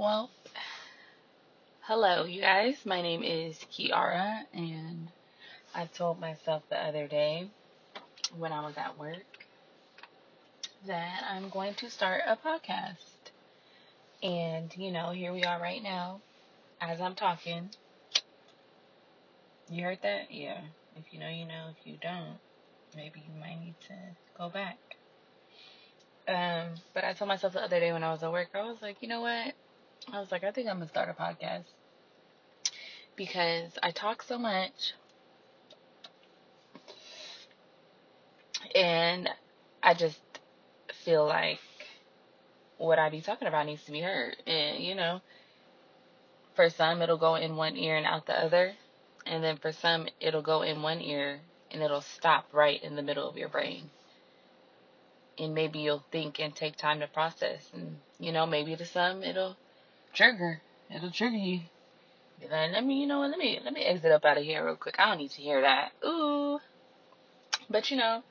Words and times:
Well, 0.00 0.30
hello, 1.82 2.24
you 2.24 2.40
guys. 2.40 2.86
My 2.86 3.02
name 3.02 3.22
is 3.22 3.58
Kiara, 3.70 4.44
and 4.54 5.08
I 5.74 5.84
told 5.84 6.18
myself 6.18 6.62
the 6.70 6.78
other 6.82 7.06
day 7.06 7.50
when 8.38 8.50
I 8.50 8.64
was 8.64 8.78
at 8.78 8.98
work 8.98 9.44
that 10.86 11.22
I'm 11.30 11.50
going 11.50 11.74
to 11.74 11.90
start 11.90 12.22
a 12.26 12.34
podcast. 12.34 13.28
And, 14.22 14.74
you 14.74 14.90
know, 14.90 15.10
here 15.10 15.34
we 15.34 15.44
are 15.44 15.60
right 15.60 15.82
now 15.82 16.22
as 16.80 16.98
I'm 16.98 17.14
talking. 17.14 17.68
You 19.68 19.84
heard 19.84 19.98
that? 20.00 20.30
Yeah. 20.30 20.62
If 20.96 21.12
you 21.12 21.20
know, 21.20 21.28
you 21.28 21.44
know. 21.44 21.74
If 21.78 21.86
you 21.86 21.98
don't, 22.00 22.38
maybe 22.96 23.22
you 23.28 23.38
might 23.38 23.60
need 23.60 23.74
to 23.88 23.94
go 24.38 24.48
back. 24.48 24.78
Um, 26.26 26.68
but 26.94 27.04
I 27.04 27.12
told 27.12 27.28
myself 27.28 27.52
the 27.52 27.62
other 27.62 27.80
day 27.80 27.92
when 27.92 28.02
I 28.02 28.12
was 28.12 28.22
at 28.22 28.32
work, 28.32 28.48
I 28.54 28.62
was 28.62 28.80
like, 28.80 28.96
you 29.02 29.08
know 29.08 29.20
what? 29.20 29.52
I 30.12 30.20
was 30.20 30.32
like, 30.32 30.44
I 30.44 30.50
think 30.50 30.68
I'm 30.68 30.78
gonna 30.78 30.88
start 30.88 31.08
a 31.08 31.12
podcast 31.12 31.64
because 33.16 33.70
I 33.82 33.90
talk 33.90 34.22
so 34.22 34.38
much 34.38 34.94
and 38.74 39.28
I 39.82 39.94
just 39.94 40.20
feel 41.04 41.26
like 41.26 41.58
what 42.78 42.98
I 42.98 43.10
be 43.10 43.20
talking 43.20 43.48
about 43.48 43.66
needs 43.66 43.84
to 43.84 43.92
be 43.92 44.00
heard. 44.00 44.36
And 44.46 44.82
you 44.82 44.94
know, 44.94 45.20
for 46.54 46.70
some 46.70 47.02
it'll 47.02 47.18
go 47.18 47.34
in 47.34 47.56
one 47.56 47.76
ear 47.76 47.96
and 47.96 48.06
out 48.06 48.26
the 48.26 48.38
other, 48.38 48.72
and 49.26 49.44
then 49.44 49.56
for 49.58 49.72
some 49.72 50.08
it'll 50.20 50.42
go 50.42 50.62
in 50.62 50.82
one 50.82 51.00
ear 51.00 51.40
and 51.70 51.82
it'll 51.82 52.00
stop 52.00 52.46
right 52.52 52.82
in 52.82 52.96
the 52.96 53.02
middle 53.02 53.28
of 53.28 53.36
your 53.36 53.48
brain. 53.48 53.90
And 55.38 55.54
maybe 55.54 55.78
you'll 55.78 56.04
think 56.10 56.40
and 56.40 56.54
take 56.54 56.76
time 56.76 57.00
to 57.00 57.06
process, 57.06 57.70
and 57.72 57.98
you 58.18 58.32
know, 58.32 58.46
maybe 58.46 58.74
to 58.76 58.84
some 58.84 59.22
it'll 59.22 59.56
trigger, 60.14 60.60
it'll 60.94 61.10
trigger 61.10 61.36
you. 61.36 61.60
Let 62.50 62.84
me, 62.84 63.00
you 63.00 63.06
know 63.06 63.20
let 63.20 63.38
me 63.38 63.60
let 63.62 63.74
me 63.74 63.82
exit 63.82 64.12
up 64.12 64.24
out 64.24 64.38
of 64.38 64.44
here 64.44 64.64
real 64.64 64.76
quick. 64.76 64.96
I 64.98 65.06
don't 65.06 65.18
need 65.18 65.30
to 65.32 65.42
hear 65.42 65.60
that. 65.60 65.90
Ooh. 66.06 66.58
But 67.68 67.90
you 67.90 67.98
know, 67.98 68.22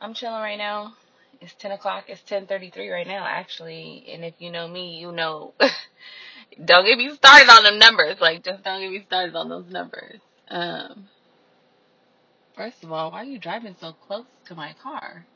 I'm 0.00 0.14
chilling 0.14 0.40
right 0.40 0.56
now. 0.56 0.94
It's 1.40 1.54
ten 1.54 1.70
o'clock. 1.70 2.04
It's 2.08 2.22
ten 2.22 2.46
thirty 2.46 2.70
three 2.70 2.88
right 2.88 3.06
now, 3.06 3.26
actually. 3.26 4.06
And 4.08 4.24
if 4.24 4.34
you 4.38 4.50
know 4.50 4.66
me, 4.66 4.98
you 4.98 5.12
know. 5.12 5.52
don't 6.64 6.86
get 6.86 6.96
me 6.96 7.14
started 7.14 7.50
on 7.50 7.64
them 7.64 7.78
numbers. 7.78 8.20
Like, 8.20 8.42
just 8.42 8.64
don't 8.64 8.80
get 8.80 8.90
me 8.90 9.04
started 9.06 9.36
on 9.36 9.48
those 9.48 9.70
numbers. 9.70 10.20
Um. 10.48 11.08
First 12.56 12.82
of 12.82 12.90
all, 12.90 13.10
why 13.10 13.20
are 13.20 13.24
you 13.24 13.38
driving 13.38 13.76
so 13.78 13.92
close 13.92 14.24
to 14.46 14.54
my 14.54 14.74
car? 14.82 15.26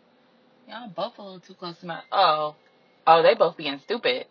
Y'all 0.67 0.89
both 0.89 1.19
a 1.19 1.23
little 1.23 1.41
too 1.41 1.53
close 1.55 1.79
to 1.81 1.87
my. 1.87 2.01
Oh, 2.11 2.57
oh, 3.07 3.23
they 3.23 3.35
both 3.35 3.59
being 3.59 3.79
stupid. 3.79 4.27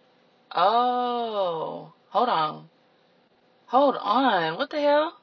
Oh, 0.55 1.93
hold 2.09 2.29
on, 2.29 2.69
hold 3.67 3.95
on. 3.95 4.57
What 4.57 4.69
the 4.69 4.81
hell? 4.81 5.13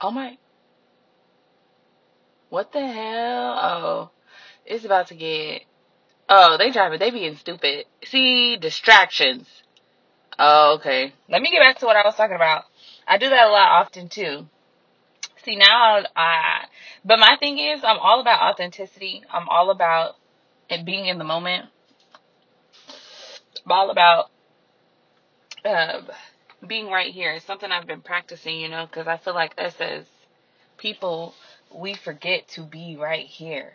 Oh 0.00 0.10
my. 0.10 0.38
What 2.48 2.72
the 2.72 2.80
hell? 2.80 3.58
Oh, 3.62 4.10
it's 4.64 4.84
about 4.84 5.08
to 5.08 5.14
get. 5.14 5.62
Oh, 6.28 6.56
they 6.58 6.70
driving. 6.70 6.98
They 6.98 7.10
being 7.10 7.36
stupid. 7.36 7.84
See, 8.04 8.56
distractions. 8.56 9.46
Oh, 10.38 10.76
okay. 10.78 11.12
Let 11.28 11.42
me 11.42 11.50
get 11.50 11.60
back 11.60 11.78
to 11.80 11.86
what 11.86 11.96
I 11.96 12.02
was 12.04 12.14
talking 12.14 12.36
about. 12.36 12.64
I 13.06 13.18
do 13.18 13.28
that 13.28 13.48
a 13.48 13.50
lot 13.50 13.82
often 13.82 14.08
too. 14.08 14.46
See, 15.44 15.56
now 15.56 16.02
I. 16.16 16.64
But 17.04 17.18
my 17.18 17.36
thing 17.38 17.58
is, 17.58 17.84
I'm 17.84 17.98
all 17.98 18.20
about 18.20 18.40
authenticity. 18.52 19.22
I'm 19.30 19.48
all 19.48 19.70
about 19.70 20.16
it 20.68 20.84
being 20.84 21.06
in 21.06 21.18
the 21.18 21.24
moment. 21.24 21.66
All 23.68 23.90
about 23.90 24.30
uh, 25.64 26.02
being 26.66 26.88
right 26.88 27.12
here. 27.12 27.32
It's 27.32 27.44
something 27.46 27.70
I've 27.70 27.86
been 27.86 28.00
practicing, 28.00 28.60
you 28.60 28.68
know, 28.68 28.86
because 28.86 29.06
I 29.06 29.16
feel 29.16 29.34
like 29.34 29.54
us 29.58 29.74
as 29.80 30.04
people, 30.76 31.34
we 31.74 31.94
forget 31.94 32.48
to 32.48 32.62
be 32.62 32.96
right 32.96 33.26
here. 33.26 33.74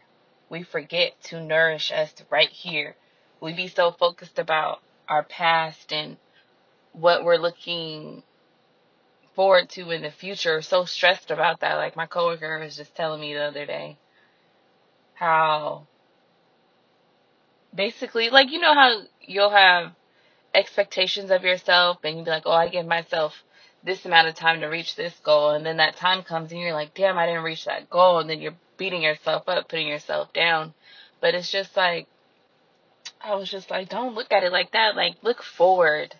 We 0.49 0.63
forget 0.63 1.13
to 1.25 1.41
nourish 1.41 1.91
us 1.91 2.13
right 2.29 2.49
here. 2.49 2.95
We 3.41 3.53
be 3.53 3.67
so 3.67 3.91
focused 3.91 4.39
about 4.39 4.79
our 5.07 5.23
past 5.23 5.91
and 5.91 6.17
what 6.93 7.23
we're 7.23 7.37
looking 7.37 8.23
forward 9.35 9.69
to 9.71 9.91
in 9.91 10.01
the 10.01 10.11
future. 10.11 10.61
So 10.61 10.85
stressed 10.85 11.31
about 11.31 11.59
that. 11.61 11.75
Like 11.75 11.95
my 11.95 12.05
coworker 12.05 12.59
was 12.59 12.77
just 12.77 12.95
telling 12.95 13.21
me 13.21 13.33
the 13.33 13.43
other 13.43 13.65
day 13.65 13.97
how 15.13 15.87
basically, 17.75 18.29
like, 18.29 18.51
you 18.51 18.59
know 18.59 18.73
how 18.73 19.01
you'll 19.21 19.49
have 19.49 19.91
expectations 20.53 21.31
of 21.31 21.43
yourself 21.43 21.97
and 22.03 22.15
you'll 22.15 22.25
be 22.25 22.31
like, 22.31 22.43
oh, 22.45 22.51
I 22.51 22.69
give 22.69 22.85
myself 22.85 23.33
this 23.83 24.05
amount 24.05 24.27
of 24.27 24.35
time 24.35 24.61
to 24.61 24.67
reach 24.67 24.95
this 24.95 25.13
goal. 25.23 25.51
And 25.51 25.65
then 25.65 25.77
that 25.77 25.97
time 25.97 26.23
comes 26.23 26.51
and 26.51 26.59
you're 26.59 26.73
like, 26.73 26.93
damn, 26.93 27.17
I 27.17 27.25
didn't 27.25 27.43
reach 27.43 27.65
that 27.65 27.89
goal. 27.89 28.19
And 28.19 28.29
then 28.29 28.41
you're 28.41 28.55
beating 28.77 29.01
yourself 29.01 29.43
up, 29.47 29.69
putting 29.69 29.87
yourself 29.87 30.33
down. 30.33 30.73
But 31.21 31.35
it's 31.35 31.51
just 31.51 31.75
like, 31.77 32.07
I 33.21 33.35
was 33.35 33.49
just 33.49 33.69
like, 33.69 33.89
don't 33.89 34.15
look 34.15 34.31
at 34.31 34.43
it 34.43 34.51
like 34.51 34.71
that. 34.71 34.95
Like, 34.95 35.15
look 35.21 35.43
forward 35.43 36.15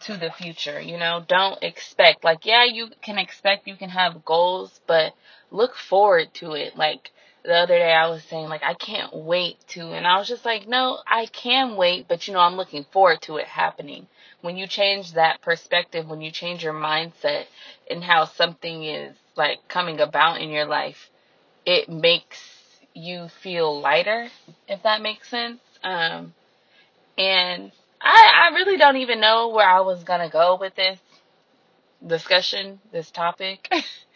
to 0.00 0.16
the 0.16 0.30
future, 0.30 0.80
you 0.80 0.98
know? 0.98 1.24
Don't 1.26 1.62
expect. 1.62 2.24
Like, 2.24 2.46
yeah, 2.46 2.64
you 2.64 2.88
can 3.02 3.18
expect, 3.18 3.66
you 3.66 3.76
can 3.76 3.90
have 3.90 4.24
goals, 4.24 4.80
but 4.86 5.12
look 5.50 5.74
forward 5.74 6.32
to 6.34 6.52
it. 6.52 6.76
Like, 6.76 7.10
the 7.44 7.54
other 7.54 7.78
day 7.78 7.92
I 7.92 8.08
was 8.08 8.22
saying, 8.24 8.48
like, 8.48 8.62
I 8.62 8.74
can't 8.74 9.14
wait 9.14 9.56
to, 9.68 9.92
and 9.92 10.06
I 10.06 10.18
was 10.18 10.28
just 10.28 10.44
like, 10.44 10.68
no, 10.68 10.98
I 11.06 11.26
can 11.26 11.76
wait, 11.76 12.06
but 12.08 12.26
you 12.28 12.34
know, 12.34 12.40
I'm 12.40 12.56
looking 12.56 12.84
forward 12.92 13.22
to 13.22 13.36
it 13.36 13.46
happening. 13.46 14.06
When 14.42 14.56
you 14.56 14.66
change 14.66 15.14
that 15.14 15.40
perspective, 15.42 16.08
when 16.08 16.20
you 16.20 16.30
change 16.30 16.62
your 16.62 16.74
mindset 16.74 17.44
and 17.90 18.02
how 18.02 18.24
something 18.24 18.84
is 18.84 19.14
like 19.36 19.66
coming 19.68 20.00
about 20.00 20.40
in 20.40 20.50
your 20.50 20.66
life, 20.66 21.10
it 21.66 21.88
makes 21.88 22.38
you 22.94 23.28
feel 23.42 23.80
lighter, 23.80 24.28
if 24.68 24.82
that 24.82 25.02
makes 25.02 25.28
sense. 25.28 25.60
Um, 25.82 26.34
and 27.16 27.72
I, 28.00 28.50
I 28.50 28.54
really 28.54 28.76
don't 28.76 28.96
even 28.96 29.20
know 29.20 29.48
where 29.48 29.68
I 29.68 29.80
was 29.80 30.04
gonna 30.04 30.30
go 30.30 30.56
with 30.60 30.74
this 30.74 30.98
discussion, 32.06 32.80
this 32.92 33.10
topic. 33.10 33.70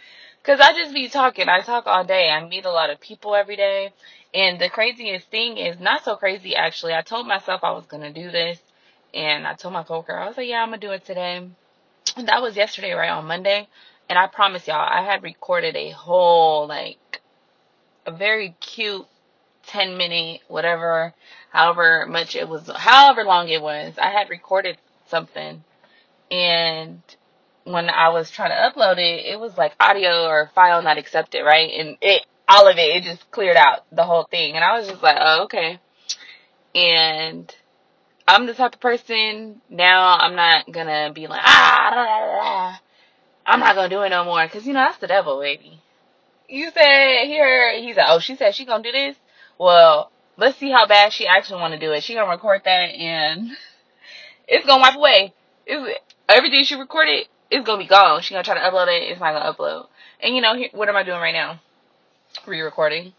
Cause 0.44 0.60
I 0.60 0.74
just 0.74 0.92
be 0.92 1.08
talking. 1.08 1.48
I 1.48 1.60
talk 1.60 1.86
all 1.86 2.04
day. 2.04 2.28
I 2.28 2.46
meet 2.46 2.66
a 2.66 2.70
lot 2.70 2.90
of 2.90 3.00
people 3.00 3.34
every 3.34 3.56
day. 3.56 3.94
And 4.34 4.60
the 4.60 4.68
craziest 4.68 5.30
thing 5.30 5.56
is 5.56 5.80
not 5.80 6.04
so 6.04 6.16
crazy 6.16 6.54
actually. 6.54 6.92
I 6.92 7.00
told 7.00 7.26
myself 7.26 7.64
I 7.64 7.72
was 7.72 7.86
gonna 7.86 8.12
do 8.12 8.30
this 8.30 8.58
and 9.14 9.46
I 9.46 9.54
told 9.54 9.72
my 9.72 9.84
coworker, 9.84 10.18
I 10.18 10.28
was 10.28 10.36
like, 10.36 10.48
Yeah, 10.48 10.62
I'm 10.62 10.68
gonna 10.68 10.78
do 10.78 10.90
it 10.90 11.06
today. 11.06 11.48
And 12.16 12.28
that 12.28 12.42
was 12.42 12.56
yesterday, 12.56 12.92
right, 12.92 13.08
on 13.08 13.24
Monday. 13.24 13.66
And 14.10 14.18
I 14.18 14.26
promise 14.26 14.68
y'all, 14.68 14.76
I 14.86 15.02
had 15.02 15.22
recorded 15.22 15.76
a 15.76 15.90
whole 15.90 16.66
like 16.66 17.22
a 18.04 18.12
very 18.12 18.54
cute 18.60 19.06
10 19.68 19.96
minute, 19.96 20.42
whatever, 20.48 21.14
however 21.52 22.04
much 22.06 22.36
it 22.36 22.46
was, 22.46 22.70
however 22.76 23.24
long 23.24 23.48
it 23.48 23.62
was. 23.62 23.94
I 23.96 24.10
had 24.10 24.28
recorded 24.28 24.76
something 25.08 25.64
and 26.30 27.00
when 27.64 27.88
I 27.88 28.10
was 28.10 28.30
trying 28.30 28.50
to 28.50 28.56
upload 28.56 28.98
it, 28.98 29.26
it 29.26 29.40
was 29.40 29.56
like 29.56 29.72
audio 29.80 30.26
or 30.26 30.50
file 30.54 30.82
not 30.82 30.98
accepted, 30.98 31.42
right? 31.42 31.70
And 31.72 31.96
it, 32.00 32.24
all 32.48 32.68
of 32.68 32.76
it, 32.76 32.96
it 32.96 33.02
just 33.02 33.30
cleared 33.30 33.56
out 33.56 33.84
the 33.90 34.04
whole 34.04 34.24
thing. 34.30 34.54
And 34.54 34.64
I 34.64 34.78
was 34.78 34.88
just 34.88 35.02
like, 35.02 35.16
oh, 35.18 35.44
okay. 35.44 35.80
And 36.74 37.54
I'm 38.28 38.46
the 38.46 38.54
type 38.54 38.74
of 38.74 38.80
person 38.80 39.60
now 39.70 40.16
I'm 40.18 40.34
not 40.34 40.70
gonna 40.70 41.12
be 41.14 41.26
like, 41.26 41.40
ah, 41.42 41.90
da, 41.90 42.04
da, 42.04 42.70
da, 42.72 42.76
I'm 43.46 43.60
not 43.60 43.74
gonna 43.74 43.88
do 43.88 44.02
it 44.02 44.10
no 44.10 44.24
more. 44.24 44.46
Cause 44.48 44.66
you 44.66 44.72
know, 44.72 44.80
that's 44.80 44.98
the 44.98 45.06
devil, 45.06 45.40
baby. 45.40 45.80
You 46.48 46.70
said 46.70 47.24
here, 47.24 47.80
he 47.80 47.94
said, 47.94 48.04
oh, 48.08 48.18
she 48.18 48.36
said 48.36 48.54
she 48.54 48.66
gonna 48.66 48.82
do 48.82 48.92
this. 48.92 49.16
Well, 49.58 50.10
let's 50.36 50.58
see 50.58 50.70
how 50.70 50.86
bad 50.86 51.12
she 51.12 51.26
actually 51.26 51.60
want 51.60 51.72
to 51.74 51.80
do 51.80 51.92
it. 51.92 52.02
She 52.02 52.14
gonna 52.14 52.30
record 52.30 52.62
that 52.64 52.90
and 52.90 53.50
it's 54.48 54.66
gonna 54.66 54.82
wipe 54.82 54.96
away. 54.96 55.32
It's, 55.66 56.00
everything 56.28 56.64
she 56.64 56.74
recorded 56.74 57.28
is 57.54 57.64
gonna 57.64 57.78
be 57.78 57.86
gone. 57.86 58.22
She 58.22 58.34
gonna 58.34 58.44
try 58.44 58.54
to 58.54 58.60
upload 58.60 58.88
it. 58.88 59.10
It's 59.10 59.20
not 59.20 59.32
gonna 59.32 59.52
upload. 59.52 59.86
And 60.20 60.34
you 60.34 60.42
know, 60.42 60.54
here, 60.54 60.68
what 60.72 60.88
am 60.88 60.96
I 60.96 61.02
doing 61.02 61.20
right 61.20 61.32
now? 61.32 61.60
Re-recording, 62.46 63.12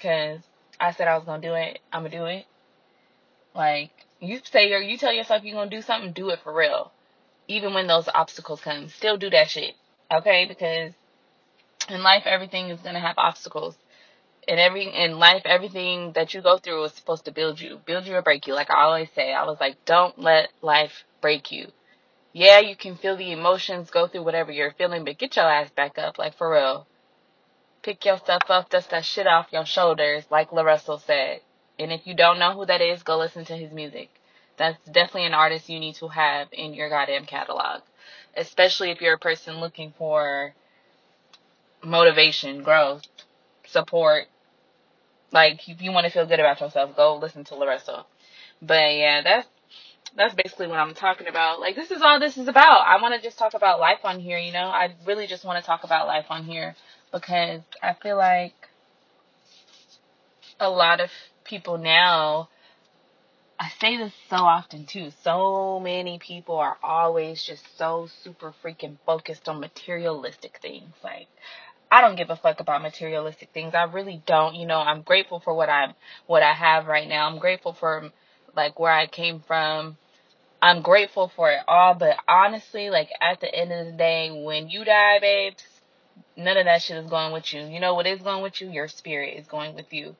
cause 0.00 0.40
I 0.80 0.92
said 0.92 1.08
I 1.08 1.16
was 1.16 1.24
gonna 1.24 1.42
do 1.42 1.54
it. 1.54 1.80
I'm 1.92 2.02
gonna 2.02 2.16
do 2.16 2.24
it. 2.24 2.46
Like 3.54 3.90
you 4.20 4.40
say, 4.44 4.72
or 4.72 4.78
you 4.78 4.96
tell 4.96 5.12
yourself 5.12 5.44
you're 5.44 5.54
gonna 5.54 5.70
do 5.70 5.82
something, 5.82 6.12
do 6.12 6.30
it 6.30 6.40
for 6.42 6.54
real. 6.54 6.92
Even 7.46 7.74
when 7.74 7.86
those 7.86 8.08
obstacles 8.12 8.60
come, 8.60 8.88
still 8.88 9.16
do 9.16 9.30
that 9.30 9.50
shit. 9.50 9.74
Okay, 10.12 10.46
because 10.46 10.92
in 11.88 12.02
life 12.02 12.22
everything 12.24 12.70
is 12.70 12.80
gonna 12.80 13.00
have 13.00 13.18
obstacles. 13.18 13.76
In 14.48 14.58
every 14.58 14.86
in 14.86 15.18
life, 15.18 15.42
everything 15.44 16.12
that 16.14 16.34
you 16.34 16.42
go 16.42 16.58
through 16.58 16.84
is 16.84 16.92
supposed 16.92 17.24
to 17.26 17.32
build 17.32 17.60
you, 17.60 17.80
build 17.84 18.06
you 18.06 18.14
or 18.14 18.22
break 18.22 18.46
you. 18.46 18.54
Like 18.54 18.70
I 18.70 18.82
always 18.82 19.08
say, 19.14 19.32
I 19.32 19.44
was 19.44 19.58
like, 19.60 19.84
don't 19.84 20.18
let 20.18 20.50
life 20.62 21.04
break 21.20 21.52
you 21.52 21.68
yeah, 22.34 22.58
you 22.58 22.74
can 22.74 22.96
feel 22.96 23.16
the 23.16 23.30
emotions, 23.30 23.90
go 23.90 24.08
through 24.08 24.24
whatever 24.24 24.50
you're 24.50 24.72
feeling, 24.72 25.04
but 25.04 25.18
get 25.18 25.36
your 25.36 25.44
ass 25.44 25.70
back 25.70 25.98
up, 25.98 26.18
like 26.18 26.36
for 26.36 26.52
real. 26.52 26.84
Pick 27.82 28.04
yourself 28.04 28.42
up, 28.48 28.70
dust 28.70 28.90
that 28.90 29.04
shit 29.04 29.28
off 29.28 29.52
your 29.52 29.64
shoulders, 29.64 30.24
like 30.32 30.50
LaRussell 30.50 31.00
said. 31.00 31.42
And 31.78 31.92
if 31.92 32.08
you 32.08 32.14
don't 32.14 32.40
know 32.40 32.52
who 32.52 32.66
that 32.66 32.80
is, 32.80 33.04
go 33.04 33.18
listen 33.18 33.44
to 33.44 33.56
his 33.56 33.70
music. 33.70 34.08
That's 34.56 34.76
definitely 34.84 35.26
an 35.26 35.34
artist 35.34 35.68
you 35.68 35.78
need 35.78 35.94
to 35.96 36.08
have 36.08 36.48
in 36.50 36.74
your 36.74 36.88
goddamn 36.88 37.24
catalog. 37.24 37.82
Especially 38.36 38.90
if 38.90 39.00
you're 39.00 39.14
a 39.14 39.18
person 39.18 39.60
looking 39.60 39.94
for 39.96 40.54
motivation, 41.84 42.64
growth, 42.64 43.02
support. 43.66 44.24
Like 45.30 45.68
if 45.68 45.80
you 45.80 45.92
want 45.92 46.06
to 46.06 46.12
feel 46.12 46.26
good 46.26 46.40
about 46.40 46.60
yourself, 46.60 46.96
go 46.96 47.16
listen 47.16 47.44
to 47.44 47.54
Lorenzo. 47.54 48.06
But 48.60 48.94
yeah, 48.94 49.22
that's 49.22 49.48
that's 50.16 50.34
basically 50.34 50.68
what 50.68 50.78
I'm 50.78 50.94
talking 50.94 51.26
about. 51.26 51.60
Like 51.60 51.76
this 51.76 51.90
is 51.90 52.02
all 52.02 52.20
this 52.20 52.36
is 52.36 52.48
about. 52.48 52.86
I 52.86 53.00
want 53.00 53.14
to 53.14 53.20
just 53.20 53.38
talk 53.38 53.54
about 53.54 53.80
life 53.80 54.00
on 54.04 54.20
here, 54.20 54.38
you 54.38 54.52
know? 54.52 54.66
I 54.66 54.94
really 55.06 55.26
just 55.26 55.44
want 55.44 55.62
to 55.62 55.66
talk 55.66 55.84
about 55.84 56.06
life 56.06 56.26
on 56.30 56.44
here 56.44 56.76
because 57.12 57.62
I 57.82 57.94
feel 58.02 58.16
like 58.16 58.54
a 60.60 60.70
lot 60.70 61.00
of 61.00 61.10
people 61.44 61.78
now 61.78 62.48
I 63.58 63.70
say 63.80 63.96
this 63.96 64.12
so 64.28 64.36
often 64.36 64.86
too. 64.86 65.10
So 65.22 65.80
many 65.80 66.18
people 66.18 66.56
are 66.56 66.76
always 66.82 67.42
just 67.42 67.62
so 67.78 68.08
super 68.22 68.52
freaking 68.64 68.96
focused 69.06 69.48
on 69.48 69.60
materialistic 69.60 70.58
things. 70.60 70.92
Like 71.02 71.28
I 71.90 72.00
don't 72.00 72.16
give 72.16 72.30
a 72.30 72.36
fuck 72.36 72.60
about 72.60 72.82
materialistic 72.82 73.50
things. 73.54 73.74
I 73.74 73.84
really 73.84 74.22
don't. 74.26 74.56
You 74.56 74.66
know, 74.66 74.78
I'm 74.78 75.02
grateful 75.02 75.40
for 75.40 75.54
what 75.54 75.68
I'm 75.68 75.94
what 76.26 76.42
I 76.42 76.52
have 76.52 76.86
right 76.86 77.08
now. 77.08 77.28
I'm 77.28 77.38
grateful 77.38 77.72
for 77.72 78.10
like 78.56 78.78
where 78.78 78.92
I 78.92 79.06
came 79.06 79.40
from. 79.46 79.96
I'm 80.64 80.80
grateful 80.80 81.30
for 81.36 81.50
it 81.50 81.60
all, 81.68 81.92
but 81.92 82.16
honestly, 82.26 82.88
like 82.88 83.10
at 83.20 83.38
the 83.38 83.54
end 83.54 83.70
of 83.70 83.84
the 83.84 83.92
day, 83.92 84.30
when 84.30 84.70
you 84.70 84.82
die, 84.82 85.18
babes, 85.20 85.62
none 86.38 86.56
of 86.56 86.64
that 86.64 86.80
shit 86.80 86.96
is 86.96 87.10
going 87.10 87.34
with 87.34 87.52
you. 87.52 87.66
You 87.66 87.80
know 87.80 87.92
what 87.92 88.06
is 88.06 88.22
going 88.22 88.42
with 88.42 88.58
you? 88.62 88.70
Your 88.70 88.88
spirit 88.88 89.38
is 89.38 89.46
going 89.46 89.74
with 89.74 89.92
you. 89.92 90.16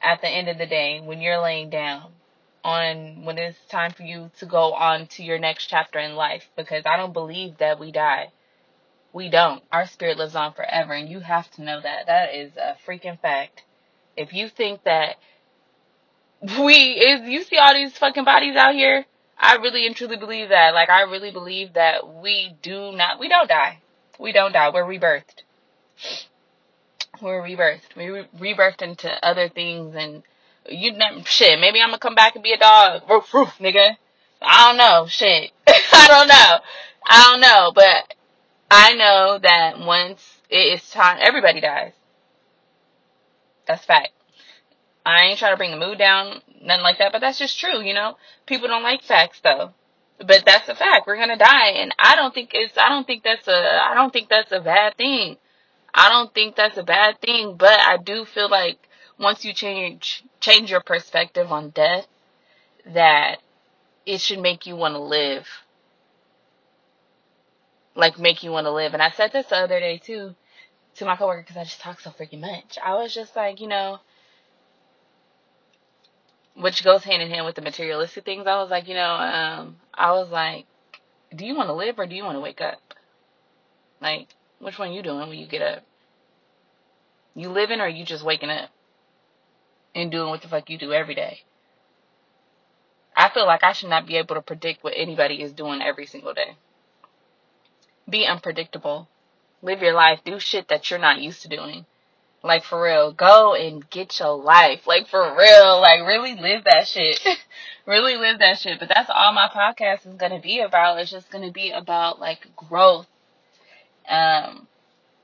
At 0.00 0.22
the 0.22 0.28
end 0.30 0.48
of 0.48 0.56
the 0.56 0.64
day, 0.64 1.02
when 1.04 1.20
you're 1.20 1.42
laying 1.42 1.68
down, 1.68 2.12
on 2.64 3.26
when 3.26 3.36
it's 3.36 3.58
time 3.68 3.90
for 3.90 4.04
you 4.04 4.30
to 4.38 4.46
go 4.46 4.72
on 4.72 5.06
to 5.08 5.22
your 5.22 5.38
next 5.38 5.66
chapter 5.66 5.98
in 5.98 6.14
life, 6.14 6.48
because 6.56 6.84
I 6.86 6.96
don't 6.96 7.12
believe 7.12 7.58
that 7.58 7.78
we 7.78 7.92
die. 7.92 8.32
We 9.12 9.28
don't. 9.28 9.62
Our 9.70 9.86
spirit 9.86 10.16
lives 10.16 10.34
on 10.34 10.54
forever, 10.54 10.94
and 10.94 11.10
you 11.10 11.20
have 11.20 11.50
to 11.56 11.62
know 11.62 11.78
that. 11.78 12.06
That 12.06 12.34
is 12.34 12.52
a 12.56 12.76
freaking 12.88 13.20
fact. 13.20 13.64
If 14.16 14.32
you 14.32 14.48
think 14.48 14.84
that 14.84 15.16
we 16.58 16.72
is 16.72 17.28
you 17.28 17.42
see 17.44 17.58
all 17.58 17.74
these 17.74 17.98
fucking 17.98 18.24
bodies 18.24 18.56
out 18.56 18.74
here, 18.74 19.04
I 19.42 19.56
really 19.56 19.86
and 19.86 19.96
truly 19.96 20.16
believe 20.16 20.50
that. 20.50 20.72
Like 20.72 20.88
I 20.88 21.02
really 21.02 21.32
believe 21.32 21.72
that 21.74 22.06
we 22.22 22.54
do 22.62 22.92
not 22.92 23.18
we 23.18 23.28
don't 23.28 23.48
die. 23.48 23.80
We 24.18 24.30
don't 24.30 24.52
die. 24.52 24.70
We're 24.70 24.84
rebirthed. 24.84 25.42
We're 27.20 27.42
rebirthed. 27.42 27.96
We 27.96 28.06
re- 28.08 28.28
rebirthed 28.38 28.82
into 28.82 29.10
other 29.24 29.48
things 29.48 29.96
and 29.96 30.22
you 30.68 30.92
shit. 31.24 31.58
Maybe 31.58 31.80
I'm 31.80 31.88
gonna 31.88 31.98
come 31.98 32.14
back 32.14 32.36
and 32.36 32.44
be 32.44 32.52
a 32.52 32.58
dog. 32.58 33.02
Roof, 33.10 33.34
roof, 33.34 33.54
nigga. 33.58 33.96
I 34.40 34.68
don't 34.68 34.76
know. 34.76 35.06
Shit. 35.08 35.50
I 35.66 36.06
don't 36.08 36.28
know. 36.28 36.58
I 37.04 37.30
don't 37.30 37.40
know. 37.40 37.72
But 37.74 38.14
I 38.70 38.94
know 38.94 39.38
that 39.42 39.80
once 39.80 40.40
it 40.48 40.74
is 40.74 40.88
time, 40.90 41.18
everybody 41.20 41.60
dies. 41.60 41.92
That's 43.66 43.84
fact. 43.84 44.10
I 45.04 45.24
ain't 45.24 45.38
trying 45.38 45.52
to 45.52 45.56
bring 45.56 45.72
the 45.72 45.84
mood 45.84 45.98
down, 45.98 46.42
nothing 46.60 46.82
like 46.82 46.98
that, 46.98 47.12
but 47.12 47.20
that's 47.20 47.38
just 47.38 47.58
true, 47.58 47.80
you 47.80 47.94
know? 47.94 48.16
People 48.46 48.68
don't 48.68 48.82
like 48.82 49.02
facts 49.02 49.40
though. 49.40 49.72
But 50.18 50.44
that's 50.46 50.68
a 50.68 50.74
fact. 50.74 51.06
We're 51.06 51.16
gonna 51.16 51.36
die 51.36 51.70
and 51.70 51.94
I 51.98 52.14
don't 52.14 52.32
think 52.32 52.50
it's 52.52 52.78
I 52.78 52.88
don't 52.88 53.06
think 53.06 53.24
that's 53.24 53.48
a 53.48 53.82
I 53.82 53.94
don't 53.94 54.12
think 54.12 54.28
that's 54.28 54.52
a 54.52 54.60
bad 54.60 54.96
thing. 54.96 55.36
I 55.94 56.08
don't 56.08 56.32
think 56.32 56.54
that's 56.54 56.78
a 56.78 56.82
bad 56.84 57.20
thing, 57.20 57.56
but 57.56 57.78
I 57.80 57.96
do 57.96 58.24
feel 58.24 58.48
like 58.48 58.78
once 59.18 59.44
you 59.44 59.52
change 59.52 60.24
change 60.40 60.70
your 60.70 60.80
perspective 60.80 61.50
on 61.50 61.70
death 61.70 62.06
that 62.86 63.38
it 64.06 64.20
should 64.20 64.40
make 64.40 64.66
you 64.66 64.76
want 64.76 64.94
to 64.94 65.00
live. 65.00 65.46
Like 67.96 68.18
make 68.18 68.42
you 68.42 68.52
want 68.52 68.66
to 68.66 68.72
live. 68.72 68.94
And 68.94 69.02
I 69.02 69.10
said 69.10 69.32
this 69.32 69.46
the 69.46 69.56
other 69.56 69.80
day 69.80 69.98
too 69.98 70.34
to 70.96 71.04
my 71.04 71.16
coworker 71.16 71.42
because 71.42 71.56
I 71.56 71.64
just 71.64 71.80
talk 71.80 72.00
so 72.00 72.10
freaking 72.10 72.40
much. 72.40 72.78
I 72.82 72.94
was 72.94 73.14
just 73.14 73.34
like, 73.34 73.60
you 73.60 73.66
know, 73.68 73.98
which 76.54 76.84
goes 76.84 77.04
hand 77.04 77.22
in 77.22 77.30
hand 77.30 77.46
with 77.46 77.54
the 77.54 77.62
materialistic 77.62 78.24
things. 78.24 78.46
I 78.46 78.56
was 78.56 78.70
like, 78.70 78.88
you 78.88 78.94
know, 78.94 79.14
um, 79.14 79.76
I 79.94 80.12
was 80.12 80.28
like, 80.30 80.66
do 81.34 81.46
you 81.46 81.56
want 81.56 81.68
to 81.68 81.74
live 81.74 81.98
or 81.98 82.06
do 82.06 82.14
you 82.14 82.24
want 82.24 82.36
to 82.36 82.40
wake 82.40 82.60
up? 82.60 82.78
Like, 84.00 84.28
which 84.58 84.78
one 84.78 84.92
you 84.92 85.02
doing 85.02 85.28
when 85.28 85.38
you 85.38 85.46
get 85.46 85.62
up? 85.62 85.82
You 87.34 87.48
living 87.48 87.80
or 87.80 87.88
you 87.88 88.04
just 88.04 88.24
waking 88.24 88.50
up 88.50 88.70
and 89.94 90.10
doing 90.10 90.28
what 90.28 90.42
the 90.42 90.48
fuck 90.48 90.68
you 90.68 90.78
do 90.78 90.92
every 90.92 91.14
day? 91.14 91.40
I 93.16 93.30
feel 93.30 93.46
like 93.46 93.62
I 93.62 93.72
should 93.72 93.90
not 93.90 94.06
be 94.06 94.16
able 94.16 94.34
to 94.34 94.42
predict 94.42 94.84
what 94.84 94.94
anybody 94.96 95.42
is 95.42 95.52
doing 95.52 95.80
every 95.82 96.06
single 96.06 96.34
day. 96.34 96.56
Be 98.08 98.26
unpredictable. 98.26 99.08
Live 99.62 99.80
your 99.80 99.94
life. 99.94 100.20
Do 100.24 100.38
shit 100.40 100.68
that 100.68 100.90
you're 100.90 100.98
not 100.98 101.20
used 101.20 101.42
to 101.42 101.48
doing. 101.48 101.86
Like 102.44 102.64
for 102.64 102.82
real, 102.82 103.12
go 103.12 103.54
and 103.54 103.88
get 103.88 104.18
your 104.18 104.36
life. 104.36 104.86
Like 104.86 105.06
for 105.06 105.36
real, 105.36 105.80
like 105.80 106.00
really 106.00 106.34
live 106.34 106.64
that 106.64 106.88
shit. 106.88 107.20
really 107.86 108.16
live 108.16 108.40
that 108.40 108.58
shit. 108.58 108.80
But 108.80 108.88
that's 108.88 109.10
all 109.10 109.32
my 109.32 109.48
podcast 109.48 110.08
is 110.08 110.16
gonna 110.16 110.40
be 110.40 110.58
about. 110.60 110.98
It's 110.98 111.10
just 111.10 111.30
gonna 111.30 111.52
be 111.52 111.70
about 111.70 112.18
like 112.18 112.48
growth, 112.56 113.06
um, 114.08 114.66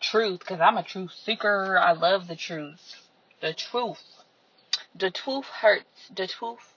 truth. 0.01 0.45
Cause 0.47 0.61
I'm 0.61 0.79
a 0.79 0.85
truth 0.85 1.11
seeker. 1.25 1.77
I 1.77 1.93
love 1.93 2.29
the 2.29 2.37
truth. 2.37 2.95
The 3.41 3.53
truth. 3.53 4.03
The 4.95 5.11
truth 5.11 5.47
hurts. 5.47 6.11
The 6.15 6.29
truth. 6.29 6.75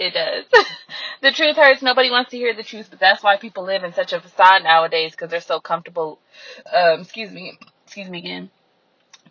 It 0.00 0.12
does. 0.12 0.44
the 1.22 1.30
truth 1.30 1.54
hurts. 1.54 1.82
Nobody 1.82 2.10
wants 2.10 2.32
to 2.32 2.36
hear 2.36 2.52
the 2.52 2.64
truth, 2.64 2.88
but 2.90 2.98
that's 2.98 3.22
why 3.22 3.36
people 3.36 3.62
live 3.62 3.84
in 3.84 3.92
such 3.92 4.12
a 4.12 4.20
facade 4.20 4.64
nowadays 4.64 5.12
because 5.12 5.30
they're 5.30 5.40
so 5.40 5.60
comfortable. 5.60 6.18
Um, 6.72 7.02
excuse 7.02 7.30
me. 7.30 7.56
Excuse 7.86 8.10
me 8.10 8.18
again 8.18 8.50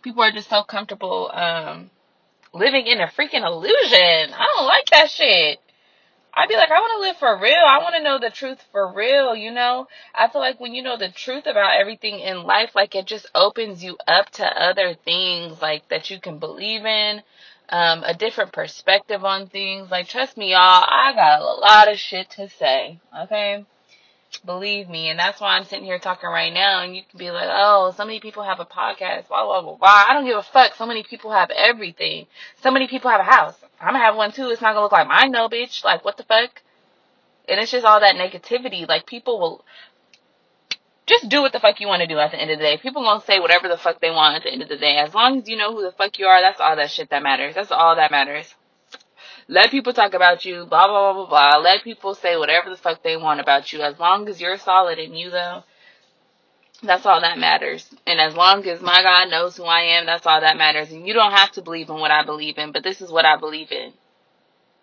people 0.04 0.22
are 0.22 0.30
just 0.30 0.50
so 0.50 0.62
comfortable 0.62 1.30
um 1.32 1.90
living 2.52 2.86
in 2.86 3.00
a 3.00 3.08
freaking 3.08 3.44
illusion. 3.44 4.32
I 4.32 4.46
don't 4.54 4.66
like 4.66 4.86
that 4.90 5.10
shit. 5.10 5.58
I'd 6.36 6.48
be 6.48 6.56
like, 6.56 6.70
I 6.70 6.80
want 6.80 6.92
to 6.96 7.08
live 7.08 7.16
for 7.18 7.40
real. 7.40 7.54
I 7.54 7.78
want 7.78 7.94
to 7.96 8.02
know 8.02 8.18
the 8.18 8.30
truth 8.30 8.58
for 8.72 8.92
real, 8.92 9.36
you 9.36 9.52
know? 9.52 9.86
I 10.14 10.28
feel 10.28 10.40
like 10.40 10.58
when 10.58 10.74
you 10.74 10.82
know 10.82 10.96
the 10.96 11.10
truth 11.10 11.46
about 11.46 11.78
everything 11.80 12.18
in 12.18 12.42
life, 12.42 12.70
like 12.74 12.94
it 12.96 13.06
just 13.06 13.26
opens 13.34 13.84
you 13.84 13.96
up 14.08 14.30
to 14.30 14.44
other 14.44 14.94
things, 15.04 15.62
like 15.62 15.88
that 15.90 16.10
you 16.10 16.20
can 16.20 16.38
believe 16.38 16.84
in, 16.84 17.22
um, 17.68 18.02
a 18.04 18.14
different 18.14 18.52
perspective 18.52 19.24
on 19.24 19.46
things. 19.46 19.90
Like, 19.90 20.08
trust 20.08 20.36
me, 20.36 20.50
y'all, 20.50 20.58
I 20.88 21.12
got 21.14 21.40
a 21.40 21.44
lot 21.44 21.90
of 21.90 21.98
shit 21.98 22.30
to 22.30 22.48
say, 22.48 22.98
okay? 23.22 23.64
Believe 24.44 24.88
me, 24.88 25.08
and 25.08 25.18
that's 25.18 25.40
why 25.40 25.56
I'm 25.56 25.64
sitting 25.64 25.84
here 25.84 25.98
talking 25.98 26.28
right 26.28 26.52
now. 26.52 26.82
And 26.82 26.94
you 26.94 27.02
can 27.08 27.18
be 27.18 27.30
like, 27.30 27.48
"Oh, 27.50 27.92
so 27.96 28.04
many 28.04 28.20
people 28.20 28.42
have 28.42 28.60
a 28.60 28.64
podcast." 28.64 29.28
Blah 29.28 29.44
blah 29.44 29.62
blah. 29.62 29.76
blah. 29.76 30.04
I 30.08 30.12
don't 30.12 30.24
give 30.26 30.36
a 30.36 30.42
fuck. 30.42 30.74
So 30.74 30.86
many 30.86 31.02
people 31.02 31.30
have 31.32 31.50
everything. 31.50 32.26
So 32.62 32.70
many 32.70 32.86
people 32.88 33.10
have 33.10 33.20
a 33.20 33.24
house. 33.24 33.56
I'm 33.80 33.92
gonna 33.92 34.04
have 34.04 34.16
one 34.16 34.32
too. 34.32 34.48
It's 34.50 34.60
not 34.60 34.72
gonna 34.72 34.82
look 34.82 34.92
like 34.92 35.08
mine, 35.08 35.30
no, 35.30 35.48
bitch. 35.48 35.84
Like 35.84 36.04
what 36.04 36.16
the 36.16 36.24
fuck? 36.24 36.62
And 37.48 37.60
it's 37.60 37.70
just 37.70 37.84
all 37.84 38.00
that 38.00 38.16
negativity. 38.16 38.88
Like 38.88 39.06
people 39.06 39.38
will 39.38 39.64
just 41.06 41.28
do 41.28 41.42
what 41.42 41.52
the 41.52 41.60
fuck 41.60 41.80
you 41.80 41.86
want 41.86 42.00
to 42.00 42.06
do 42.06 42.18
at 42.18 42.30
the 42.30 42.40
end 42.40 42.50
of 42.50 42.58
the 42.58 42.64
day. 42.64 42.78
People 42.78 43.02
gonna 43.02 43.24
say 43.24 43.38
whatever 43.40 43.68
the 43.68 43.76
fuck 43.76 44.00
they 44.00 44.10
want 44.10 44.36
at 44.36 44.42
the 44.42 44.52
end 44.52 44.62
of 44.62 44.68
the 44.68 44.76
day. 44.76 44.96
As 44.96 45.14
long 45.14 45.38
as 45.38 45.48
you 45.48 45.56
know 45.56 45.72
who 45.72 45.82
the 45.82 45.92
fuck 45.92 46.18
you 46.18 46.26
are, 46.26 46.40
that's 46.40 46.60
all 46.60 46.76
that 46.76 46.90
shit 46.90 47.10
that 47.10 47.22
matters. 47.22 47.54
That's 47.54 47.70
all 47.70 47.96
that 47.96 48.10
matters. 48.10 48.54
Let 49.48 49.70
people 49.70 49.92
talk 49.92 50.14
about 50.14 50.44
you, 50.44 50.64
blah, 50.66 50.86
blah, 50.86 51.12
blah, 51.12 51.26
blah, 51.26 51.50
blah. 51.50 51.58
Let 51.60 51.84
people 51.84 52.14
say 52.14 52.36
whatever 52.36 52.70
the 52.70 52.76
fuck 52.76 53.02
they 53.02 53.16
want 53.16 53.40
about 53.40 53.72
you. 53.72 53.82
As 53.82 53.98
long 53.98 54.28
as 54.28 54.40
you're 54.40 54.56
solid 54.56 54.98
in 54.98 55.14
you, 55.14 55.30
though, 55.30 55.64
that's 56.82 57.04
all 57.06 57.20
that 57.20 57.38
matters. 57.38 57.88
And 58.06 58.20
as 58.20 58.34
long 58.34 58.66
as 58.66 58.80
my 58.80 59.02
God 59.02 59.30
knows 59.30 59.56
who 59.56 59.64
I 59.64 59.80
am, 59.98 60.06
that's 60.06 60.26
all 60.26 60.40
that 60.40 60.56
matters. 60.56 60.92
And 60.92 61.06
you 61.06 61.12
don't 61.12 61.32
have 61.32 61.52
to 61.52 61.62
believe 61.62 61.88
in 61.90 61.96
what 61.96 62.10
I 62.10 62.24
believe 62.24 62.58
in, 62.58 62.72
but 62.72 62.82
this 62.82 63.02
is 63.02 63.10
what 63.10 63.24
I 63.26 63.36
believe 63.36 63.70
in. 63.70 63.92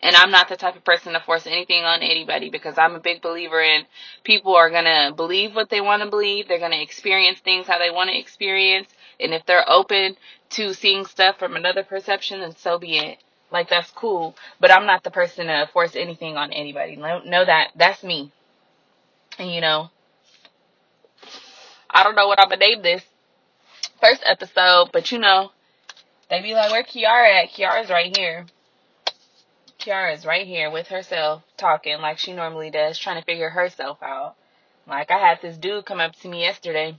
And 0.03 0.15
I'm 0.15 0.31
not 0.31 0.49
the 0.49 0.57
type 0.57 0.75
of 0.75 0.83
person 0.83 1.13
to 1.13 1.19
force 1.19 1.45
anything 1.45 1.83
on 1.83 2.01
anybody 2.01 2.49
because 2.49 2.77
I'm 2.77 2.95
a 2.95 2.99
big 2.99 3.21
believer 3.21 3.61
in 3.61 3.85
people 4.23 4.55
are 4.55 4.69
going 4.71 4.85
to 4.85 5.13
believe 5.15 5.55
what 5.55 5.69
they 5.69 5.79
want 5.81 6.01
to 6.01 6.09
believe. 6.09 6.47
They're 6.47 6.57
going 6.57 6.71
to 6.71 6.81
experience 6.81 7.39
things 7.39 7.67
how 7.67 7.77
they 7.77 7.91
want 7.91 8.09
to 8.09 8.17
experience. 8.17 8.87
And 9.19 9.33
if 9.33 9.45
they're 9.45 9.69
open 9.69 10.17
to 10.51 10.73
seeing 10.73 11.05
stuff 11.05 11.37
from 11.37 11.55
another 11.55 11.83
perception, 11.83 12.39
then 12.41 12.55
so 12.55 12.79
be 12.79 12.97
it. 12.97 13.19
Like 13.51 13.69
that's 13.69 13.91
cool, 13.91 14.35
but 14.59 14.71
I'm 14.71 14.85
not 14.85 15.03
the 15.03 15.11
person 15.11 15.47
to 15.47 15.69
force 15.73 15.95
anything 15.95 16.37
on 16.37 16.53
anybody. 16.53 16.95
Know, 16.95 17.21
know 17.25 17.43
that 17.43 17.71
that's 17.75 18.03
me. 18.03 18.31
And 19.37 19.51
you 19.51 19.61
know, 19.61 19.89
I 21.89 22.03
don't 22.03 22.15
know 22.15 22.27
what 22.27 22.39
I'm 22.39 22.49
gonna 22.49 22.59
name 22.59 22.81
this 22.81 23.03
first 23.99 24.23
episode, 24.25 24.89
but 24.93 25.11
you 25.11 25.19
know, 25.19 25.51
they 26.29 26.41
be 26.41 26.53
like, 26.53 26.71
"Where 26.71 26.83
Kiara 26.83 27.43
at?" 27.43 27.49
Kiara's 27.49 27.89
right 27.89 28.15
here. 28.15 28.45
Kiara's 29.79 30.25
right 30.25 30.45
here 30.45 30.69
with 30.69 30.87
herself, 30.87 31.43
talking 31.57 31.99
like 31.99 32.19
she 32.19 32.33
normally 32.33 32.69
does, 32.69 32.97
trying 32.97 33.19
to 33.19 33.25
figure 33.25 33.49
herself 33.49 34.01
out. 34.01 34.35
Like 34.87 35.11
I 35.11 35.17
had 35.17 35.41
this 35.41 35.57
dude 35.57 35.85
come 35.85 35.99
up 35.99 36.15
to 36.17 36.27
me 36.29 36.41
yesterday, 36.41 36.97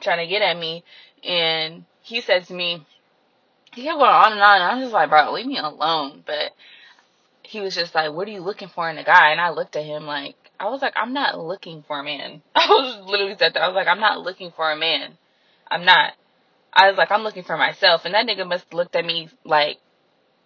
trying 0.00 0.18
to 0.18 0.26
get 0.26 0.42
at 0.42 0.56
me, 0.56 0.84
and 1.22 1.84
he 2.02 2.20
said 2.20 2.44
to 2.46 2.54
me, 2.54 2.86
he 3.72 3.82
kept 3.82 3.98
going 3.98 4.10
on 4.10 4.32
and 4.32 4.40
on. 4.40 4.60
And 4.60 4.64
I 4.64 4.74
was 4.74 4.84
just 4.84 4.94
like, 4.94 5.10
bro, 5.10 5.32
leave 5.32 5.46
me 5.46 5.58
alone. 5.58 6.22
But 6.26 6.52
he 7.42 7.60
was 7.60 7.74
just 7.74 7.94
like, 7.94 8.12
what 8.12 8.28
are 8.28 8.32
you 8.32 8.40
looking 8.40 8.68
for 8.68 8.88
in 8.90 8.98
a 8.98 9.04
guy? 9.04 9.30
And 9.30 9.40
I 9.40 9.50
looked 9.50 9.76
at 9.76 9.84
him 9.84 10.06
like, 10.06 10.36
I 10.58 10.68
was 10.68 10.82
like, 10.82 10.94
I'm 10.96 11.12
not 11.12 11.38
looking 11.38 11.82
for 11.86 11.98
a 11.98 12.04
man. 12.04 12.42
I 12.54 12.66
was 12.68 13.06
literally 13.06 13.36
said 13.38 13.54
that. 13.54 13.62
I 13.62 13.68
was 13.68 13.74
like, 13.74 13.88
I'm 13.88 14.00
not 14.00 14.20
looking 14.20 14.52
for 14.54 14.70
a 14.70 14.76
man. 14.76 15.16
I'm 15.68 15.84
not. 15.84 16.12
I 16.72 16.88
was 16.88 16.98
like, 16.98 17.10
I'm 17.10 17.22
looking 17.22 17.42
for 17.42 17.56
myself. 17.56 18.04
And 18.04 18.14
that 18.14 18.26
nigga 18.26 18.46
must 18.46 18.64
have 18.64 18.74
looked 18.74 18.94
at 18.94 19.04
me 19.04 19.28
like, 19.44 19.78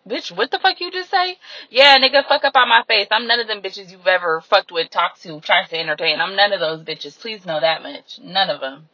bitch, 0.09 0.35
what 0.35 0.51
the 0.51 0.59
fuck 0.59 0.81
you 0.81 0.91
just 0.91 1.11
say? 1.11 1.37
Yeah, 1.71 1.97
nigga, 1.99 2.27
fuck 2.27 2.45
up 2.45 2.57
on 2.57 2.69
my 2.69 2.83
face. 2.87 3.09
I'm 3.11 3.27
none 3.27 3.41
of 3.41 3.49
them 3.49 3.61
bitches 3.63 3.91
you've 3.91 4.07
ever 4.07 4.41
fucked 4.41 4.73
with, 4.73 4.91
talked 4.91 5.23
to, 5.23 5.41
tried 5.41 5.67
to 5.67 5.79
entertain. 5.79 6.21
I'm 6.21 6.37
none 6.37 6.53
of 6.53 6.61
those 6.61 6.83
bitches. 6.83 7.19
Please 7.19 7.45
know 7.45 7.61
that 7.61 7.83
much. 7.83 8.19
None 8.23 8.51
of 8.51 8.61
them. 8.61 8.89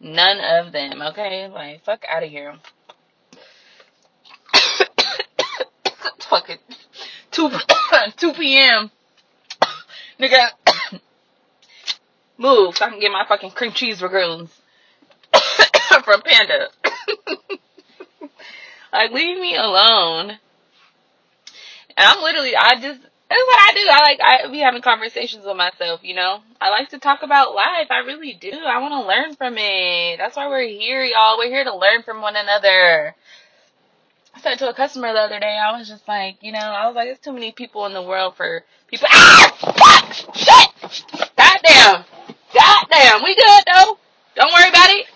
None 0.00 0.40
of 0.40 0.72
them. 0.72 1.02
Okay, 1.02 1.48
like 1.48 1.84
fuck 1.84 2.04
out 2.08 2.22
of 2.22 2.30
here. 2.30 2.54
2, 7.40 7.50
2 8.16 8.32
p.m. 8.34 8.90
Nigga, 10.18 10.48
move 12.38 12.76
so 12.76 12.84
I 12.84 12.90
can 12.90 13.00
get 13.00 13.10
my 13.10 13.24
fucking 13.26 13.52
cream 13.52 13.72
cheese 13.72 14.02
macaroons 14.02 14.50
from 16.04 16.20
Panda. 16.22 16.68
like, 18.92 19.12
leave 19.12 19.38
me 19.38 19.56
alone. 19.56 20.30
And 20.30 20.38
I'm 21.96 22.22
literally, 22.22 22.54
I 22.54 22.74
just, 22.74 23.00
that's 23.00 23.46
what 23.46 23.58
I 23.58 23.72
do. 23.74 23.88
I 23.88 23.98
like 24.02 24.20
I 24.20 24.50
be 24.50 24.58
having 24.58 24.82
conversations 24.82 25.46
with 25.46 25.56
myself, 25.56 26.00
you 26.02 26.14
know. 26.14 26.40
I 26.60 26.70
like 26.70 26.90
to 26.90 26.98
talk 26.98 27.22
about 27.22 27.54
life. 27.54 27.86
I 27.90 27.98
really 27.98 28.34
do. 28.34 28.50
I 28.52 28.80
want 28.80 28.92
to 28.92 29.08
learn 29.08 29.36
from 29.36 29.56
it. 29.56 30.18
That's 30.18 30.36
why 30.36 30.48
we're 30.48 30.66
here, 30.68 31.04
y'all. 31.04 31.38
We're 31.38 31.48
here 31.48 31.64
to 31.64 31.74
learn 31.74 32.02
from 32.02 32.20
one 32.20 32.36
another. 32.36 33.14
I 34.34 34.40
said 34.40 34.58
to 34.58 34.68
a 34.68 34.74
customer 34.74 35.12
the 35.12 35.20
other 35.20 35.40
day, 35.40 35.58
I 35.58 35.76
was 35.76 35.88
just 35.88 36.06
like, 36.06 36.36
you 36.40 36.52
know, 36.52 36.58
I 36.58 36.86
was 36.86 36.96
like, 36.96 37.08
there's 37.08 37.18
too 37.18 37.32
many 37.32 37.52
people 37.52 37.86
in 37.86 37.92
the 37.92 38.02
world 38.02 38.36
for 38.36 38.64
people. 38.86 39.08
Ah! 39.10 40.10
Shit! 40.34 40.68
Goddamn! 41.36 42.04
Goddamn! 42.54 43.22
We 43.24 43.34
good 43.34 43.64
though. 43.66 43.98
Don't 44.36 44.52
worry 44.52 44.68
about 44.68 44.90
it. 44.90 45.06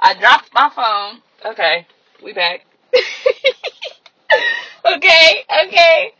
I 0.00 0.14
dropped 0.14 0.52
my 0.54 0.70
phone. 0.74 1.22
Okay, 1.52 1.86
we 2.22 2.32
back. 2.32 2.64
okay, 4.84 5.44
okay. 5.66 6.12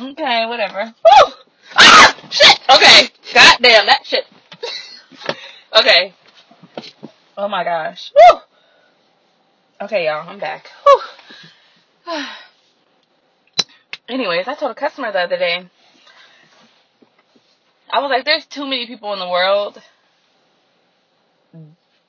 Okay, 0.00 0.46
whatever. 0.46 0.84
Woo! 0.84 1.32
Ah! 1.74 2.16
Shit! 2.30 2.58
Okay. 2.68 3.08
God 3.32 3.58
damn, 3.62 3.86
that 3.86 4.04
shit. 4.04 4.24
okay. 5.78 6.14
Oh 7.36 7.48
my 7.48 7.64
gosh. 7.64 8.12
Woo! 8.14 8.40
Okay, 9.78 10.06
y'all, 10.06 10.26
I'm 10.26 10.38
back. 10.38 10.70
Anyways, 14.08 14.48
I 14.48 14.54
told 14.54 14.70
a 14.70 14.74
customer 14.74 15.12
the 15.12 15.18
other 15.18 15.36
day, 15.36 15.68
I 17.90 18.00
was 18.00 18.08
like, 18.08 18.24
there's 18.24 18.46
too 18.46 18.64
many 18.64 18.86
people 18.86 19.12
in 19.12 19.18
the 19.18 19.28
world 19.28 19.78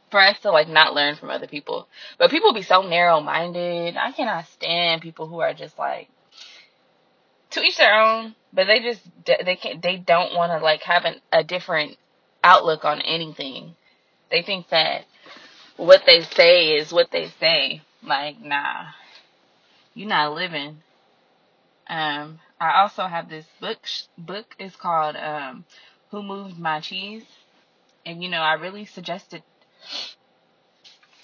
for 0.10 0.22
us 0.22 0.40
to 0.44 0.52
like 0.52 0.70
not 0.70 0.94
learn 0.94 1.18
from 1.18 1.30
other 1.30 1.48
people. 1.48 1.90
But 2.18 2.32
people 2.32 2.54
be 2.54 2.62
so 2.62 2.84
narrow 2.84 3.20
minded. 3.20 3.98
I 3.98 4.14
cannot 4.14 4.46
stand 4.48 5.02
people 5.02 5.28
who 5.28 5.42
are 5.42 5.54
just 5.54 5.78
like 5.78 6.08
to 7.50 7.62
each 7.62 7.78
their 7.78 8.00
own, 8.00 8.34
but 8.54 8.68
they 8.68 8.80
just 8.80 9.02
they 9.26 9.58
can't 9.58 9.82
they 9.82 9.98
don't 9.98 10.34
want 10.36 10.54
to 10.54 10.64
like 10.64 10.84
have 10.84 11.04
an, 11.04 11.16
a 11.34 11.44
different 11.44 11.98
outlook 12.42 12.86
on 12.86 13.02
anything. 13.02 13.76
They 14.32 14.42
think 14.42 14.70
that 14.70 15.04
what 15.78 16.04
they 16.06 16.22
say 16.22 16.74
is 16.78 16.92
what 16.92 17.12
they 17.12 17.28
say. 17.40 17.82
Like, 18.04 18.42
nah, 18.42 18.88
you're 19.94 20.10
not 20.10 20.34
living. 20.34 20.78
Um, 21.88 22.40
I 22.60 22.82
also 22.82 23.04
have 23.04 23.30
this 23.30 23.46
book. 23.62 23.80
Book 24.18 24.56
is 24.60 24.76
called 24.76 25.16
um, 25.16 25.66
"Who 26.12 26.24
Moved 26.24 26.60
My 26.60 26.80
Cheese," 26.82 27.24
and 28.06 28.22
you 28.22 28.30
know, 28.30 28.42
I 28.42 28.54
really 28.54 28.86
suggested. 28.86 29.44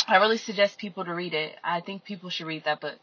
I 0.07 0.17
really 0.17 0.37
suggest 0.37 0.77
people 0.77 1.05
to 1.05 1.13
read 1.13 1.33
it. 1.33 1.55
I 1.63 1.79
think 1.81 2.03
people 2.03 2.29
should 2.29 2.47
read 2.47 2.65
that 2.65 2.81
book. 2.81 2.99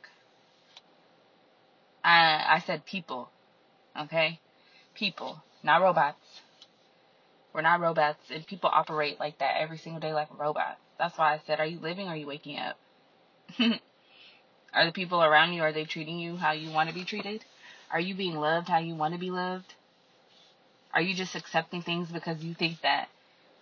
I 2.04 2.44
I 2.56 2.58
said 2.60 2.84
people, 2.86 3.30
okay, 3.98 4.40
people, 4.94 5.42
not 5.62 5.82
robots. 5.82 6.18
We're 7.52 7.62
not 7.62 7.80
robots, 7.80 8.30
and 8.30 8.46
people 8.46 8.70
operate 8.72 9.18
like 9.18 9.38
that 9.38 9.56
every 9.58 9.78
single 9.78 10.00
day 10.00 10.12
like 10.12 10.30
a 10.30 10.40
robot. 10.40 10.78
That's 10.98 11.18
why 11.18 11.34
I 11.34 11.40
said, 11.46 11.60
are 11.60 11.66
you 11.66 11.80
living 11.80 12.06
or 12.06 12.10
are 12.10 12.16
you 12.16 12.26
waking 12.26 12.58
up? 12.58 12.76
are 14.72 14.86
the 14.86 14.92
people 14.92 15.22
around 15.22 15.52
you, 15.52 15.62
are 15.62 15.72
they 15.72 15.84
treating 15.84 16.18
you 16.18 16.36
how 16.36 16.52
you 16.52 16.70
want 16.70 16.88
to 16.88 16.94
be 16.94 17.04
treated? 17.04 17.44
Are 17.90 18.00
you 18.00 18.14
being 18.14 18.36
loved 18.36 18.68
how 18.68 18.78
you 18.78 18.94
want 18.94 19.14
to 19.14 19.20
be 19.20 19.30
loved? 19.30 19.74
Are 20.94 21.00
you 21.00 21.14
just 21.14 21.34
accepting 21.34 21.82
things 21.82 22.10
because 22.10 22.42
you 22.42 22.54
think 22.54 22.80
that 22.82 23.08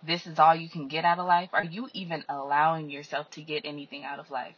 this 0.05 0.27
is 0.27 0.39
all 0.39 0.55
you 0.55 0.69
can 0.69 0.87
get 0.87 1.05
out 1.05 1.19
of 1.19 1.27
life? 1.27 1.49
Are 1.53 1.63
you 1.63 1.89
even 1.93 2.23
allowing 2.29 2.89
yourself 2.89 3.29
to 3.31 3.41
get 3.41 3.65
anything 3.65 4.03
out 4.03 4.19
of 4.19 4.29
life? 4.29 4.55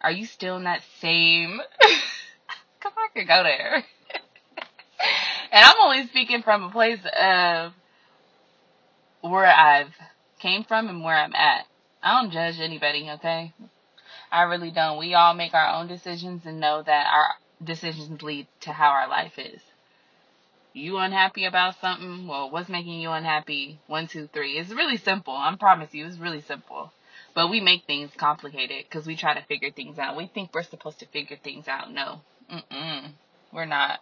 Are 0.00 0.10
you 0.10 0.26
still 0.26 0.56
in 0.56 0.64
that 0.64 0.82
same. 1.00 1.60
Because 2.82 2.98
I 2.98 3.16
could 3.16 3.28
go 3.28 3.44
there. 3.44 3.84
And 5.52 5.64
I'm 5.64 5.76
only 5.80 6.06
speaking 6.08 6.42
from 6.42 6.64
a 6.64 6.70
place 6.70 7.00
of 7.20 7.72
where 9.20 9.46
I've 9.46 9.92
came 10.40 10.64
from 10.64 10.88
and 10.88 11.04
where 11.04 11.14
I'm 11.16 11.34
at. 11.34 11.66
I 12.02 12.20
don't 12.20 12.32
judge 12.32 12.58
anybody, 12.58 13.08
okay? 13.16 13.52
I 14.32 14.42
really 14.42 14.70
don't. 14.70 14.98
We 14.98 15.14
all 15.14 15.34
make 15.34 15.54
our 15.54 15.78
own 15.78 15.86
decisions 15.86 16.46
and 16.46 16.58
know 16.58 16.82
that 16.82 17.06
our 17.14 17.34
decisions 17.64 18.22
lead 18.22 18.48
to 18.62 18.72
how 18.72 18.88
our 18.88 19.08
life 19.08 19.38
is. 19.38 19.60
You 20.72 20.96
unhappy 20.96 21.44
about 21.44 21.78
something? 21.80 22.26
Well, 22.26 22.50
what's 22.50 22.70
making 22.70 23.00
you 23.00 23.10
unhappy? 23.10 23.78
One, 23.86 24.08
two, 24.08 24.28
three. 24.32 24.52
It's 24.52 24.72
really 24.72 24.96
simple. 24.96 25.34
I 25.34 25.54
promise 25.60 25.92
you, 25.92 26.06
it's 26.06 26.18
really 26.18 26.40
simple. 26.40 26.90
But 27.34 27.50
we 27.50 27.60
make 27.60 27.84
things 27.84 28.10
complicated 28.16 28.86
because 28.88 29.06
we 29.06 29.16
try 29.16 29.34
to 29.34 29.44
figure 29.46 29.70
things 29.70 29.98
out. 29.98 30.16
We 30.16 30.26
think 30.26 30.50
we're 30.54 30.62
supposed 30.62 30.98
to 31.00 31.06
figure 31.06 31.36
things 31.36 31.68
out. 31.68 31.92
No. 31.92 32.20
Mm-mm. 32.50 33.10
We're 33.52 33.66
not. 33.66 34.00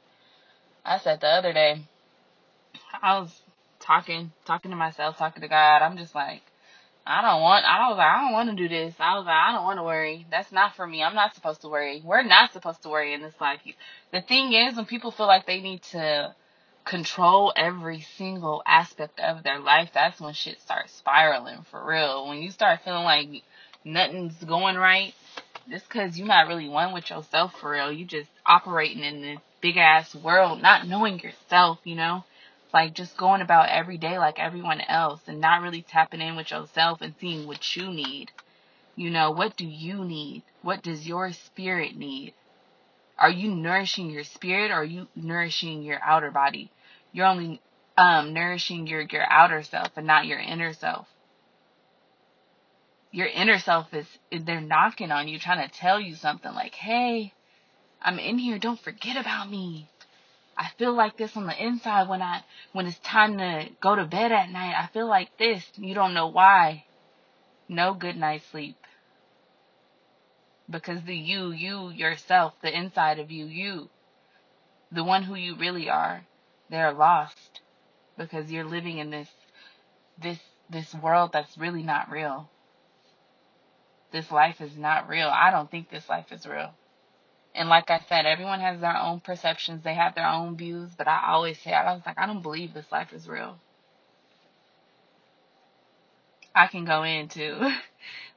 I 0.85 0.99
said 0.99 1.21
the 1.21 1.29
other 1.29 1.53
day, 1.53 1.83
I 3.03 3.19
was 3.19 3.43
talking, 3.81 4.33
talking 4.45 4.71
to 4.71 4.77
myself, 4.77 5.19
talking 5.19 5.43
to 5.43 5.49
God. 5.49 5.83
I'm 5.83 5.97
just 5.97 6.15
like, 6.15 6.43
I 7.07 7.23
don't 7.23 7.43
want, 7.43 7.65
I 7.65 7.89
was 7.89 7.99
like, 7.99 8.07
I 8.07 8.21
don't 8.23 8.33
want 8.33 8.51
to 8.51 8.57
do 8.57 8.69
this. 8.69 8.95
I 8.99 9.17
was 9.17 9.27
like, 9.27 9.35
I 9.35 9.53
don't 9.53 9.65
want 9.65 9.79
to 9.79 9.83
worry. 9.83 10.27
That's 10.31 10.53
not 10.53 10.77
for 10.77 10.87
me. 10.87 11.03
I'm 11.03 11.15
not 11.15 11.35
supposed 11.35 11.63
to 11.63 11.69
worry. 11.69 12.03
We're 12.05 12.23
not 12.23 12.53
supposed 12.53 12.83
to 12.83 12.89
worry 12.89 13.15
in 13.15 13.23
this 13.23 13.41
life. 13.41 13.61
The 14.13 14.21
thing 14.21 14.53
is, 14.53 14.77
when 14.77 14.87
people 14.87 15.11
feel 15.11 15.27
like 15.27 15.47
they 15.47 15.61
need 15.61 15.83
to 15.91 16.35
control 16.85 17.53
every 17.57 18.01
single 18.17 18.63
aspect 18.67 19.21
of 19.21 19.43
their 19.43 19.61
life, 19.61 19.91
that's 19.93 20.21
when 20.21 20.35
shit 20.35 20.61
starts 20.61 20.93
spiraling 20.93 21.65
for 21.71 21.85
real. 21.85 22.29
When 22.29 22.43
you 22.43 22.51
start 22.51 22.81
feeling 22.85 23.05
like 23.05 23.29
nothing's 23.85 24.43
going 24.45 24.77
right, 24.77 25.15
just 25.69 25.89
cause 25.89 26.19
you're 26.19 26.27
not 26.27 26.49
really 26.49 26.69
one 26.69 26.93
with 26.93 27.11
yourself 27.11 27.55
for 27.61 27.71
real. 27.71 27.93
You 27.93 28.05
just 28.05 28.31
operating 28.47 29.05
in 29.05 29.23
this 29.23 29.41
big 29.61 29.77
ass 29.77 30.15
world, 30.15 30.63
not 30.63 30.87
knowing 30.87 31.21
yourself, 31.21 31.79
you 31.85 31.95
know? 31.95 32.25
like 32.73 32.95
just 32.95 33.17
going 33.17 33.41
about 33.41 33.69
every 33.69 33.99
day 33.99 34.19
like 34.19 34.39
everyone 34.39 34.81
else 34.81 35.21
and 35.27 35.41
not 35.41 35.63
really 35.63 35.83
tapping 35.83 36.21
in 36.21 36.37
with 36.37 36.51
yourself 36.51 37.01
and 37.01 37.15
seeing 37.21 37.47
what 37.47 37.77
you 37.77 37.89
need. 37.89 38.31
You 38.97 39.11
know, 39.11 39.31
what 39.31 39.57
do 39.57 39.67
you 39.67 40.05
need? 40.05 40.43
What 40.63 40.83
does 40.83 41.07
your 41.07 41.33
spirit 41.33 41.97
need? 41.97 42.35
Are 43.19 43.31
you 43.31 43.51
nourishing 43.55 44.11
your 44.11 44.25
spirit 44.25 44.71
or 44.71 44.75
are 44.75 44.85
you 44.85 45.09
nourishing 45.15 45.83
your 45.83 46.01
outer 46.03 46.31
body? 46.31 46.71
You're 47.13 47.27
only 47.27 47.61
um, 47.97 48.33
nourishing 48.33 48.87
your, 48.87 49.03
your 49.03 49.31
outer 49.31 49.63
self 49.63 49.89
and 49.97 50.07
not 50.07 50.27
your 50.27 50.39
inner 50.39 50.73
self. 50.73 51.07
Your 53.13 53.27
inner 53.27 53.59
self 53.59 53.93
is, 53.93 54.07
they're 54.31 54.61
knocking 54.61 55.11
on 55.11 55.27
you, 55.27 55.39
trying 55.39 55.69
to 55.69 55.75
tell 55.75 56.01
you 56.01 56.15
something 56.15 56.55
like, 56.55 56.75
hey, 56.75 57.33
I'm 58.03 58.19
in 58.19 58.39
here. 58.39 58.59
Don't 58.59 58.81
forget 58.81 59.17
about 59.17 59.51
me. 59.51 59.89
I 60.57 60.71
feel 60.79 60.93
like 60.95 61.17
this 61.17 61.37
on 61.37 61.47
the 61.47 61.65
inside 61.65 62.09
when 62.09 62.23
I 62.23 62.43
when 62.73 62.87
it's 62.87 62.99
time 62.99 63.39
to 63.39 63.69
go 63.81 63.97
to 63.97 64.05
bed 64.05 64.33
at 64.33 64.51
night. 64.51 64.75
I 64.77 64.89
feel 64.93 65.09
like 65.09 65.37
this. 65.39 65.65
You 65.77 65.95
don't 65.95 66.15
know 66.15 66.29
why. 66.29 66.85
No 67.69 67.95
good 67.95 68.17
night 68.17 68.43
sleep. 68.51 68.77
Because 70.69 71.03
the 71.03 71.17
you, 71.17 71.51
you 71.51 71.91
yourself, 71.91 72.55
the 72.63 72.77
inside 72.77 73.19
of 73.19 73.31
you, 73.31 73.47
you, 73.47 73.89
the 74.93 75.05
one 75.05 75.25
who 75.25 75.35
you 75.35 75.57
really 75.57 75.89
are, 75.89 76.25
they're 76.69 76.93
lost 76.93 77.61
because 78.17 78.51
you're 78.53 78.65
living 78.65 78.99
in 78.99 79.11
this 79.11 79.29
this 80.21 80.39
this 80.69 80.95
world 80.95 81.31
that's 81.33 81.59
really 81.59 81.83
not 81.83 82.11
real. 82.11 82.51
This 84.13 84.31
life 84.31 84.61
is 84.61 84.77
not 84.77 85.09
real. 85.09 85.29
I 85.29 85.51
don't 85.51 85.71
think 85.71 85.91
this 85.91 86.09
life 86.09 86.33
is 86.33 86.47
real. 86.47 86.75
And 87.55 87.69
like 87.69 87.91
I 87.91 88.01
said, 88.09 88.27
everyone 88.27 88.61
has 88.61 88.81
their 88.81 88.97
own 88.97 89.21
perceptions. 89.21 89.83
They 89.83 89.95
have 89.95 90.15
their 90.15 90.29
own 90.29 90.57
views. 90.57 90.91
But 90.97 91.09
I 91.09 91.27
always 91.29 91.61
say, 91.61 91.73
I 91.73 91.93
was 91.93 92.03
like, 92.07 92.19
I 92.19 92.27
don't 92.27 92.43
believe 92.43 92.75
this 92.75 92.91
life 92.93 93.13
is 93.13 93.29
real. 93.29 93.59
I 96.55 96.67
can 96.67 96.85
go 96.85 97.03
into 97.05 97.73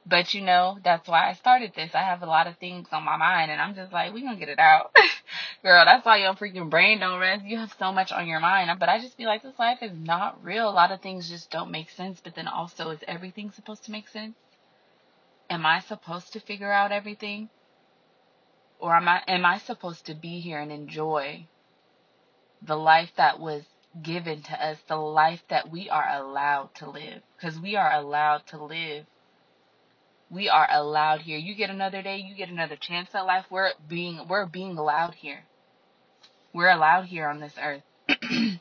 But 0.06 0.34
you 0.34 0.42
know, 0.42 0.78
that's 0.84 1.08
why 1.08 1.30
I 1.30 1.32
started 1.34 1.72
this. 1.74 1.94
I 1.94 2.02
have 2.02 2.22
a 2.22 2.26
lot 2.26 2.46
of 2.46 2.56
things 2.58 2.88
on 2.92 3.04
my 3.04 3.16
mind 3.16 3.50
and 3.50 3.60
I'm 3.60 3.74
just 3.74 3.92
like, 3.92 4.12
we 4.12 4.22
gonna 4.22 4.36
get 4.36 4.50
it 4.50 4.58
out. 4.58 4.94
Girl, 5.62 5.84
that's 5.84 6.04
why 6.04 6.18
your 6.18 6.34
freaking 6.34 6.68
brain 6.70 7.00
don't 7.00 7.20
rest. 7.20 7.44
You 7.44 7.58
have 7.58 7.74
so 7.78 7.92
much 7.92 8.12
on 8.12 8.26
your 8.26 8.40
mind. 8.40 8.78
But 8.78 8.90
I 8.90 9.00
just 9.00 9.16
feel 9.16 9.28
like 9.28 9.42
this 9.42 9.58
life 9.58 9.78
is 9.80 9.92
not 9.96 10.44
real. 10.44 10.68
A 10.68 10.72
lot 10.72 10.92
of 10.92 11.00
things 11.00 11.28
just 11.30 11.50
don't 11.50 11.70
make 11.70 11.88
sense. 11.90 12.20
But 12.22 12.34
then 12.34 12.48
also, 12.48 12.90
is 12.90 13.00
everything 13.08 13.50
supposed 13.50 13.84
to 13.84 13.92
make 13.92 14.08
sense? 14.08 14.36
Am 15.48 15.64
I 15.64 15.80
supposed 15.80 16.32
to 16.34 16.40
figure 16.40 16.72
out 16.72 16.92
everything? 16.92 17.48
Or 18.78 18.94
am 18.96 19.08
I 19.08 19.22
am 19.26 19.44
I 19.44 19.58
supposed 19.58 20.06
to 20.06 20.14
be 20.14 20.40
here 20.40 20.58
and 20.58 20.72
enjoy 20.72 21.46
the 22.62 22.76
life 22.76 23.10
that 23.16 23.40
was 23.40 23.62
given 24.02 24.42
to 24.42 24.64
us, 24.64 24.78
the 24.88 24.96
life 24.96 25.42
that 25.48 25.70
we 25.70 25.88
are 25.88 26.08
allowed 26.08 26.74
to 26.76 26.90
live? 26.90 27.22
Because 27.36 27.58
we 27.58 27.76
are 27.76 27.92
allowed 27.92 28.46
to 28.48 28.62
live 28.62 29.06
we 30.34 30.48
are 30.48 30.66
allowed 30.70 31.20
here. 31.20 31.38
You 31.38 31.54
get 31.54 31.70
another 31.70 32.02
day, 32.02 32.16
you 32.18 32.34
get 32.34 32.48
another 32.48 32.76
chance 32.76 33.14
at 33.14 33.24
life. 33.24 33.44
We're 33.50 33.70
being 33.88 34.26
we're 34.28 34.46
being 34.46 34.76
allowed 34.76 35.14
here. 35.14 35.44
We're 36.52 36.70
allowed 36.70 37.06
here 37.06 37.28
on 37.28 37.40
this 37.40 37.54
earth. 37.60 37.82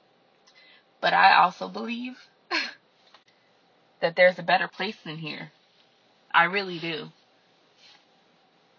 but 1.01 1.13
I 1.13 1.35
also 1.35 1.67
believe 1.67 2.13
that 4.01 4.15
there's 4.15 4.39
a 4.39 4.43
better 4.43 4.67
place 4.67 4.97
than 5.03 5.17
here. 5.17 5.51
I 6.33 6.45
really 6.45 6.79
do. 6.79 7.09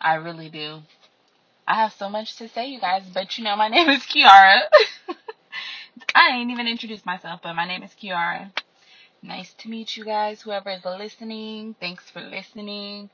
I 0.00 0.14
really 0.14 0.49
do. 0.49 0.81
I 1.66 1.76
have 1.76 1.94
so 1.94 2.09
much 2.09 2.37
to 2.37 2.49
say, 2.49 2.68
you 2.68 2.80
guys, 2.80 3.04
but 3.12 3.38
you 3.38 3.44
know, 3.44 3.56
my 3.56 3.68
name 3.76 3.88
is 3.88 4.02
Kiara. 4.02 4.61
I 6.14 6.30
ain't 6.30 6.50
even 6.50 6.66
introduced 6.66 7.06
myself, 7.06 7.40
but 7.42 7.54
my 7.54 7.66
name 7.66 7.83
is 7.83 7.92
Kiara. 7.92 8.50
Nice 9.23 9.54
to 9.54 9.68
meet 9.68 9.97
you 9.97 10.04
guys, 10.04 10.42
whoever 10.42 10.71
is 10.71 10.85
listening. 10.85 11.75
Thanks 11.80 12.11
for 12.11 12.21
listening. 12.21 13.09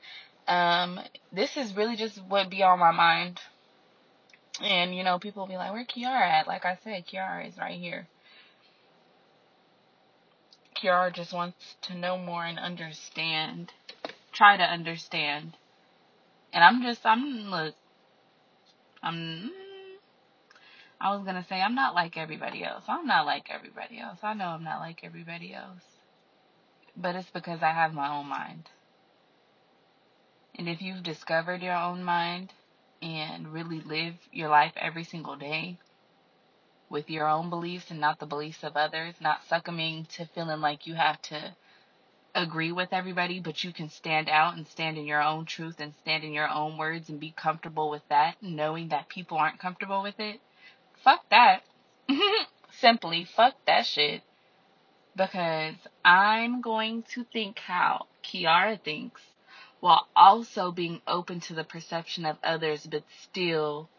Um, 0.47 0.99
this 1.31 1.55
is 1.55 1.75
really 1.75 1.95
just 1.95 2.21
what 2.27 2.49
be 2.49 2.63
on 2.63 2.79
my 2.79 2.91
mind. 2.91 3.39
And, 4.61 4.93
you 4.93 5.03
know, 5.03 5.17
people 5.17 5.43
will 5.43 5.47
be 5.47 5.55
like, 5.55 5.71
where 5.71 5.85
Kiara 5.85 6.21
at? 6.21 6.47
Like 6.47 6.65
I 6.65 6.77
said, 6.83 7.05
Kiara 7.07 7.47
is 7.47 7.57
right 7.57 7.79
here. 7.79 8.07
Kiara 10.75 11.13
just 11.13 11.31
wants 11.33 11.75
to 11.83 11.95
know 11.95 12.17
more 12.17 12.45
and 12.45 12.59
understand. 12.59 13.71
Try 14.33 14.57
to 14.57 14.63
understand. 14.63 15.55
And 16.53 16.63
I'm 16.63 16.81
just, 16.81 17.05
I'm, 17.05 17.49
look, 17.49 17.75
I'm, 19.03 19.15
mm, 19.15 19.49
I 20.99 21.15
was 21.15 21.25
gonna 21.25 21.45
say, 21.47 21.61
I'm 21.61 21.75
not 21.75 21.95
like 21.95 22.17
everybody 22.17 22.63
else. 22.63 22.83
I'm 22.87 23.07
not 23.07 23.25
like 23.25 23.49
everybody 23.49 23.99
else. 23.99 24.19
I 24.23 24.33
know 24.33 24.45
I'm 24.45 24.63
not 24.63 24.79
like 24.79 25.03
everybody 25.03 25.53
else. 25.53 25.83
But 26.95 27.15
it's 27.15 27.29
because 27.31 27.63
I 27.63 27.71
have 27.71 27.93
my 27.93 28.09
own 28.09 28.27
mind. 28.27 28.69
And 30.55 30.67
if 30.69 30.81
you've 30.81 31.03
discovered 31.03 31.61
your 31.61 31.75
own 31.75 32.03
mind 32.03 32.53
and 33.01 33.51
really 33.51 33.81
live 33.81 34.15
your 34.31 34.49
life 34.49 34.73
every 34.75 35.03
single 35.03 35.35
day 35.35 35.79
with 36.89 37.09
your 37.09 37.27
own 37.27 37.49
beliefs 37.49 37.89
and 37.89 37.99
not 38.01 38.19
the 38.19 38.25
beliefs 38.25 38.63
of 38.63 38.75
others, 38.75 39.15
not 39.21 39.47
succumbing 39.47 40.05
to 40.17 40.25
feeling 40.25 40.59
like 40.59 40.85
you 40.85 40.93
have 40.93 41.21
to 41.23 41.55
agree 42.35 42.71
with 42.71 42.89
everybody, 42.91 43.39
but 43.39 43.63
you 43.63 43.73
can 43.73 43.89
stand 43.89 44.29
out 44.29 44.55
and 44.55 44.67
stand 44.67 44.97
in 44.97 45.05
your 45.05 45.21
own 45.21 45.45
truth 45.45 45.75
and 45.79 45.93
stand 46.01 46.23
in 46.23 46.33
your 46.33 46.49
own 46.49 46.77
words 46.77 47.09
and 47.09 47.19
be 47.19 47.33
comfortable 47.35 47.89
with 47.89 48.03
that, 48.09 48.35
knowing 48.41 48.89
that 48.89 49.09
people 49.09 49.37
aren't 49.37 49.59
comfortable 49.59 50.01
with 50.03 50.19
it. 50.19 50.39
Fuck 51.03 51.21
that. 51.29 51.61
Simply 52.79 53.25
fuck 53.25 53.55
that 53.67 53.85
shit. 53.85 54.21
Because 55.15 55.75
I'm 56.05 56.61
going 56.61 57.03
to 57.13 57.25
think 57.33 57.59
how 57.59 58.07
Kiara 58.23 58.81
thinks 58.81 59.21
while 59.81 60.07
also 60.15 60.71
being 60.71 61.01
open 61.07 61.39
to 61.41 61.53
the 61.53 61.63
perception 61.63 62.25
of 62.25 62.37
others 62.43 62.87
but 62.89 63.03
still 63.23 63.89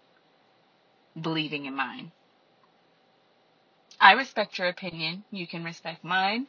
believing 1.21 1.67
in 1.67 1.77
mine. 1.77 2.13
I 4.01 4.13
respect 4.13 4.59
your 4.59 4.69
opinion. 4.69 5.25
You 5.31 5.47
can 5.47 5.65
respect 5.65 6.03
mine. 6.03 6.47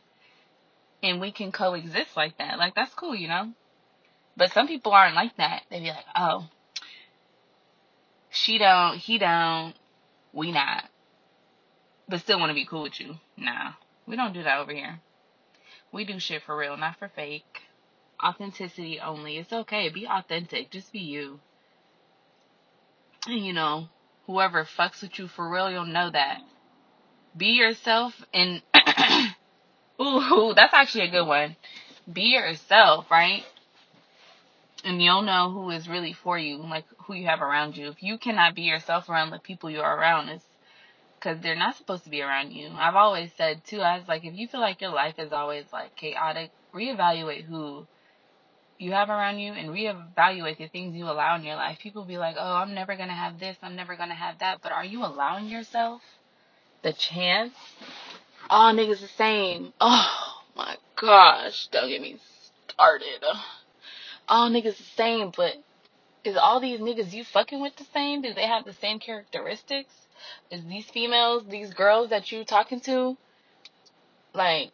And 1.03 1.19
we 1.19 1.31
can 1.31 1.51
coexist 1.51 2.15
like 2.15 2.37
that. 2.37 2.57
Like, 2.57 2.75
that's 2.75 2.93
cool, 2.95 3.13
you 3.13 3.27
know? 3.27 3.51
But 4.37 4.51
some 4.53 4.67
people 4.67 4.93
aren't 4.93 5.15
like 5.15 5.35
that. 5.37 5.63
They 5.69 5.81
be 5.81 5.87
like, 5.87 6.05
oh, 6.15 6.47
she 8.31 8.57
don't, 8.57 8.97
he 8.97 9.19
don't, 9.19 9.75
we 10.31 10.51
not. 10.51 10.85
But 12.09 12.21
still 12.21 12.39
want 12.39 12.49
to 12.49 12.55
be 12.55 12.65
cool 12.65 12.83
with 12.83 12.99
you. 12.99 13.15
Nah, 13.37 13.73
we 14.07 14.15
don't 14.15 14.33
do 14.33 14.43
that 14.43 14.59
over 14.59 14.73
here. 14.73 14.99
We 15.91 16.05
do 16.05 16.19
shit 16.19 16.41
for 16.43 16.57
real, 16.57 16.75
not 16.77 16.97
for 16.97 17.09
fake. 17.09 17.61
Authenticity 18.23 18.99
only. 18.99 19.37
It's 19.37 19.53
okay. 19.53 19.89
Be 19.89 20.07
authentic. 20.07 20.71
Just 20.71 20.91
be 20.91 20.99
you. 20.99 21.39
And 23.27 23.45
you 23.45 23.53
know, 23.53 23.89
whoever 24.25 24.65
fucks 24.65 25.01
with 25.01 25.19
you 25.19 25.27
for 25.27 25.49
real, 25.49 25.69
you'll 25.69 25.85
know 25.85 26.09
that. 26.09 26.39
Be 27.35 27.47
yourself 27.47 28.13
and 28.33 28.61
ooh, 30.01 30.53
that's 30.55 30.73
actually 30.73 31.05
a 31.05 31.11
good 31.11 31.27
one. 31.27 31.55
Be 32.11 32.33
yourself, 32.33 33.09
right? 33.09 33.43
And 34.83 35.01
you'll 35.01 35.21
know 35.21 35.49
who 35.51 35.69
is 35.69 35.87
really 35.87 36.13
for 36.13 36.37
you, 36.37 36.57
like 36.57 36.85
who 37.05 37.13
you 37.13 37.27
have 37.27 37.41
around 37.41 37.77
you. 37.77 37.87
If 37.89 38.03
you 38.03 38.17
cannot 38.17 38.55
be 38.55 38.63
yourself 38.63 39.07
around 39.07 39.29
the 39.29 39.39
people 39.39 39.69
you 39.69 39.79
are 39.79 39.97
around, 39.97 40.29
it's 40.29 40.43
because 41.23 41.39
they're 41.39 41.55
not 41.55 41.77
supposed 41.77 42.03
to 42.03 42.09
be 42.09 42.21
around 42.21 42.51
you. 42.51 42.69
I've 42.75 42.95
always 42.95 43.31
said 43.37 43.63
too, 43.65 43.79
I 43.79 43.97
was 43.97 44.07
like, 44.07 44.25
if 44.25 44.33
you 44.35 44.47
feel 44.47 44.59
like 44.59 44.81
your 44.81 44.91
life 44.91 45.15
is 45.17 45.31
always 45.31 45.65
like 45.71 45.95
chaotic, 45.95 46.51
reevaluate 46.75 47.45
who 47.45 47.87
you 48.77 48.91
have 48.91 49.09
around 49.09 49.39
you 49.39 49.53
and 49.53 49.69
reevaluate 49.69 50.57
the 50.57 50.67
things 50.67 50.95
you 50.95 51.05
allow 51.05 51.37
in 51.37 51.43
your 51.43 51.55
life. 51.55 51.79
People 51.79 52.03
be 52.03 52.17
like, 52.17 52.35
oh, 52.37 52.55
I'm 52.55 52.73
never 52.73 52.95
going 52.97 53.07
to 53.07 53.15
have 53.15 53.39
this, 53.39 53.55
I'm 53.61 53.75
never 53.75 53.95
going 53.95 54.09
to 54.09 54.15
have 54.15 54.39
that. 54.39 54.59
But 54.61 54.73
are 54.73 54.83
you 54.83 55.05
allowing 55.05 55.47
yourself 55.47 56.01
the 56.81 56.91
chance? 56.91 57.53
All 58.49 58.73
niggas 58.73 59.01
the 59.01 59.07
same. 59.07 59.73
Oh 59.79 60.41
my 60.55 60.77
gosh, 60.95 61.67
don't 61.71 61.89
get 61.89 62.01
me 62.01 62.17
started. 62.67 63.23
All 64.27 64.49
niggas 64.49 64.77
the 64.77 64.83
same, 64.95 65.31
but 65.35 65.55
is 66.23 66.37
all 66.37 66.59
these 66.59 66.79
niggas 66.79 67.13
you 67.13 67.23
fucking 67.23 67.61
with 67.61 67.75
the 67.75 67.85
same? 67.93 68.21
Do 68.21 68.33
they 68.33 68.47
have 68.47 68.65
the 68.65 68.73
same 68.73 68.99
characteristics? 68.99 69.93
Is 70.51 70.63
these 70.65 70.85
females, 70.85 71.43
these 71.49 71.73
girls 71.73 72.09
that 72.09 72.31
you 72.31 72.45
talking 72.45 72.79
to, 72.81 73.17
like, 74.33 74.71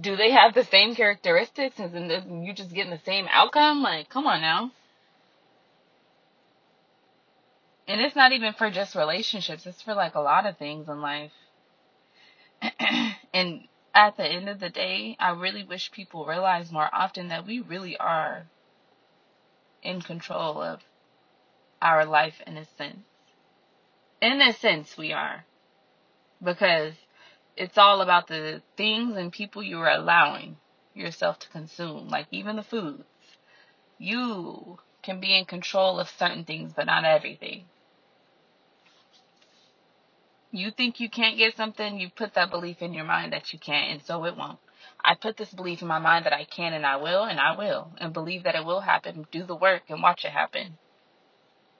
do 0.00 0.16
they 0.16 0.30
have 0.30 0.54
the 0.54 0.64
same 0.64 0.94
characteristics 0.94 1.78
and 1.78 2.10
then 2.10 2.42
you 2.44 2.52
just 2.52 2.72
getting 2.72 2.90
the 2.90 3.00
same 3.04 3.26
outcome? 3.30 3.82
Like, 3.82 4.08
come 4.08 4.26
on 4.26 4.40
now. 4.40 4.70
And 7.86 8.00
it's 8.00 8.16
not 8.16 8.32
even 8.32 8.54
for 8.54 8.70
just 8.70 8.94
relationships, 8.94 9.66
it's 9.66 9.82
for 9.82 9.94
like 9.94 10.14
a 10.14 10.20
lot 10.20 10.46
of 10.46 10.56
things 10.56 10.88
in 10.88 11.02
life. 11.02 11.32
and 13.34 13.68
at 13.94 14.16
the 14.16 14.26
end 14.26 14.48
of 14.48 14.58
the 14.58 14.70
day, 14.70 15.16
I 15.20 15.30
really 15.30 15.64
wish 15.64 15.92
people 15.92 16.24
realize 16.24 16.72
more 16.72 16.88
often 16.92 17.28
that 17.28 17.46
we 17.46 17.60
really 17.60 17.96
are 17.96 18.46
in 19.82 20.00
control 20.00 20.62
of 20.62 20.80
our 21.82 22.06
life 22.06 22.40
in 22.46 22.56
a 22.56 22.64
sense. 22.64 23.06
In 24.22 24.40
a 24.40 24.54
sense, 24.54 24.96
we 24.96 25.12
are. 25.12 25.44
Because 26.42 26.94
it's 27.56 27.76
all 27.76 28.00
about 28.00 28.26
the 28.28 28.62
things 28.76 29.16
and 29.16 29.30
people 29.30 29.62
you 29.62 29.78
are 29.80 29.90
allowing 29.90 30.56
yourself 30.94 31.38
to 31.40 31.48
consume, 31.50 32.08
like 32.08 32.26
even 32.30 32.56
the 32.56 32.62
foods. 32.62 33.04
You 33.98 34.78
can 35.02 35.20
be 35.20 35.36
in 35.36 35.44
control 35.44 36.00
of 36.00 36.08
certain 36.08 36.44
things, 36.44 36.72
but 36.74 36.86
not 36.86 37.04
everything. 37.04 37.66
You 40.54 40.70
think 40.70 41.00
you 41.00 41.10
can't 41.10 41.36
get 41.36 41.56
something, 41.56 41.98
you 41.98 42.10
put 42.10 42.34
that 42.34 42.52
belief 42.52 42.80
in 42.80 42.94
your 42.94 43.04
mind 43.04 43.32
that 43.32 43.52
you 43.52 43.58
can't, 43.58 43.90
and 43.90 44.02
so 44.06 44.24
it 44.24 44.36
won't. 44.36 44.60
I 45.04 45.16
put 45.16 45.36
this 45.36 45.52
belief 45.52 45.82
in 45.82 45.88
my 45.88 45.98
mind 45.98 46.26
that 46.26 46.32
I 46.32 46.44
can 46.44 46.72
and 46.74 46.86
I 46.86 46.94
will, 46.94 47.24
and 47.24 47.40
I 47.40 47.56
will, 47.56 47.90
and 47.98 48.12
believe 48.12 48.44
that 48.44 48.54
it 48.54 48.64
will 48.64 48.78
happen. 48.78 49.26
Do 49.32 49.42
the 49.42 49.56
work 49.56 49.82
and 49.88 50.00
watch 50.00 50.24
it 50.24 50.30
happen. 50.30 50.78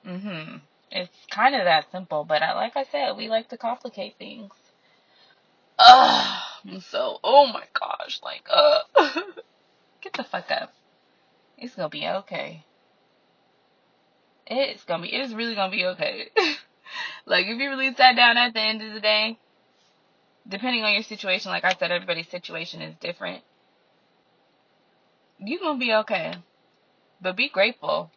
Mhm. 0.04 0.60
It's 0.90 1.26
kind 1.30 1.54
of 1.54 1.64
that 1.66 1.88
simple, 1.92 2.24
but 2.24 2.42
I, 2.42 2.54
like 2.54 2.76
I 2.76 2.82
said, 2.82 3.16
we 3.16 3.28
like 3.28 3.48
to 3.50 3.56
complicate 3.56 4.16
things. 4.18 4.52
Ugh. 5.78 6.42
So, 6.80 7.20
oh 7.22 7.46
my 7.46 7.66
gosh, 7.78 8.20
like, 8.24 8.42
uh, 8.50 8.80
get 10.00 10.14
the 10.14 10.24
fuck 10.24 10.50
up. 10.50 10.72
It's 11.56 11.76
gonna 11.76 11.88
be 11.90 12.08
okay. 12.08 12.64
It's 14.48 14.82
gonna 14.84 15.04
be, 15.04 15.10
it's 15.10 15.32
really 15.32 15.54
gonna 15.54 15.70
be 15.70 15.86
okay. 15.86 16.30
like, 17.26 17.46
if 17.46 17.58
you 17.58 17.70
really 17.70 17.94
sat 17.94 18.16
down 18.16 18.36
at 18.36 18.54
the 18.54 18.60
end 18.60 18.82
of 18.82 18.92
the 18.94 19.00
day, 19.00 19.38
depending 20.48 20.84
on 20.84 20.92
your 20.92 21.02
situation, 21.02 21.50
like 21.50 21.64
I 21.64 21.74
said, 21.74 21.90
everybody's 21.90 22.28
situation 22.28 22.82
is 22.82 22.94
different. 23.00 23.42
You're 25.38 25.60
gonna 25.60 25.78
be 25.78 25.92
okay. 25.94 26.34
But 27.20 27.36
be 27.36 27.48
grateful. 27.48 28.10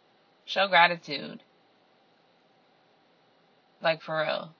Show 0.46 0.68
gratitude. 0.68 1.42
Like, 3.82 4.02
for 4.02 4.22
real. 4.22 4.56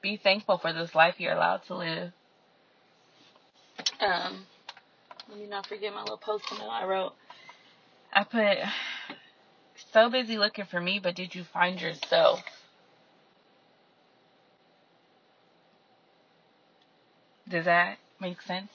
Be 0.00 0.16
thankful 0.16 0.58
for 0.58 0.72
this 0.72 0.94
life 0.94 1.16
you're 1.18 1.34
allowed 1.34 1.64
to 1.66 1.74
live. 1.74 2.12
Um, 4.00 4.46
Let 5.28 5.38
me 5.38 5.46
not 5.46 5.66
forget 5.66 5.92
my 5.92 6.02
little 6.02 6.16
post 6.16 6.44
note 6.52 6.68
I 6.68 6.86
wrote. 6.86 7.12
I 8.12 8.24
put 8.24 8.58
so 9.92 10.10
busy 10.10 10.38
looking 10.38 10.66
for 10.66 10.80
me, 10.80 11.00
but 11.02 11.14
did 11.16 11.34
you 11.34 11.44
find 11.44 11.80
yourself? 11.80 12.40
Does 17.48 17.64
that 17.66 17.98
make 18.20 18.40
sense? 18.42 18.70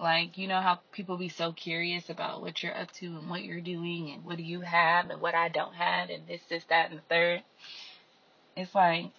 Like, 0.00 0.38
you 0.38 0.48
know 0.48 0.62
how 0.62 0.80
people 0.92 1.18
be 1.18 1.28
so 1.28 1.52
curious 1.52 2.08
about 2.08 2.40
what 2.40 2.62
you're 2.62 2.76
up 2.76 2.90
to 2.92 3.06
and 3.06 3.28
what 3.28 3.44
you're 3.44 3.60
doing 3.60 4.10
and 4.10 4.24
what 4.24 4.38
do 4.38 4.42
you 4.42 4.62
have 4.62 5.10
and 5.10 5.20
what 5.20 5.34
I 5.34 5.50
don't 5.50 5.74
have 5.74 6.08
and 6.08 6.26
this, 6.26 6.40
this, 6.48 6.64
that, 6.70 6.90
and 6.90 6.98
the 6.98 7.02
third. 7.08 7.42
It's 8.56 8.74
like, 8.74 9.10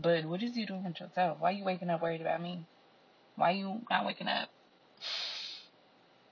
but 0.00 0.24
what 0.24 0.42
is 0.42 0.56
you 0.56 0.66
doing 0.66 0.84
with 0.84 1.00
yourself? 1.00 1.38
Why 1.40 1.50
you 1.50 1.64
waking 1.64 1.90
up 1.90 2.00
worried 2.00 2.20
about 2.20 2.40
me? 2.40 2.64
Why 3.34 3.50
you 3.50 3.80
not 3.90 4.06
waking 4.06 4.28
up 4.28 4.48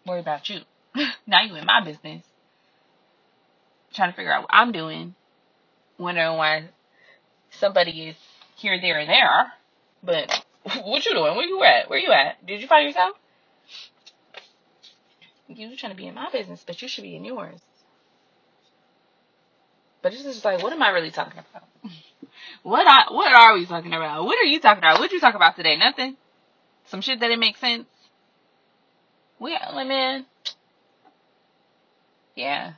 worried 0.07 0.20
about 0.20 0.48
you? 0.48 0.61
now 1.26 1.42
you 1.42 1.57
in 1.57 1.66
my 1.66 1.83
business. 1.85 2.24
Trying 3.92 4.11
to 4.11 4.16
figure 4.16 4.33
out 4.33 4.42
what 4.42 4.50
I'm 4.52 4.70
doing. 4.70 5.16
Wondering 5.98 6.37
why 6.37 6.68
somebody 7.58 8.08
is 8.08 8.16
here, 8.56 8.80
there, 8.80 8.98
and 8.98 9.08
there. 9.08 9.52
But 10.02 10.44
what 10.84 11.04
you 11.04 11.12
doing? 11.12 11.36
Where 11.36 11.46
you 11.46 11.62
at? 11.62 11.90
Where 11.90 11.98
you 11.98 12.12
at? 12.12 12.44
Did 12.46 12.60
you 12.60 12.68
find 12.68 12.86
yourself? 12.86 13.16
You 15.48 15.76
trying 15.76 15.92
to 15.92 15.96
be 15.96 16.08
in 16.08 16.14
my 16.14 16.28
business, 16.30 16.64
but 16.66 16.82
you 16.82 16.88
should 16.88 17.02
be 17.02 17.14
in 17.14 17.24
yours. 17.24 17.60
But 20.02 20.12
it's 20.12 20.22
just 20.22 20.44
like, 20.44 20.62
what 20.62 20.72
am 20.72 20.82
I 20.82 20.90
really 20.90 21.10
talking 21.10 21.38
about? 21.38 21.68
What 22.62 22.86
I 22.86 23.12
what 23.12 23.32
are 23.32 23.54
we 23.54 23.64
talking 23.64 23.92
about? 23.92 24.24
What 24.24 24.38
are 24.38 24.44
you 24.44 24.60
talking 24.60 24.78
about? 24.78 24.98
What 24.98 25.12
you 25.12 25.20
talk 25.20 25.34
about 25.34 25.56
today? 25.56 25.76
Nothing. 25.76 26.16
Some 26.86 27.00
shit 27.00 27.20
that 27.20 27.28
didn't 27.28 27.40
make 27.40 27.56
sense. 27.56 27.86
We 29.38 29.56
man. 29.84 30.26
Yeah. 32.34 32.72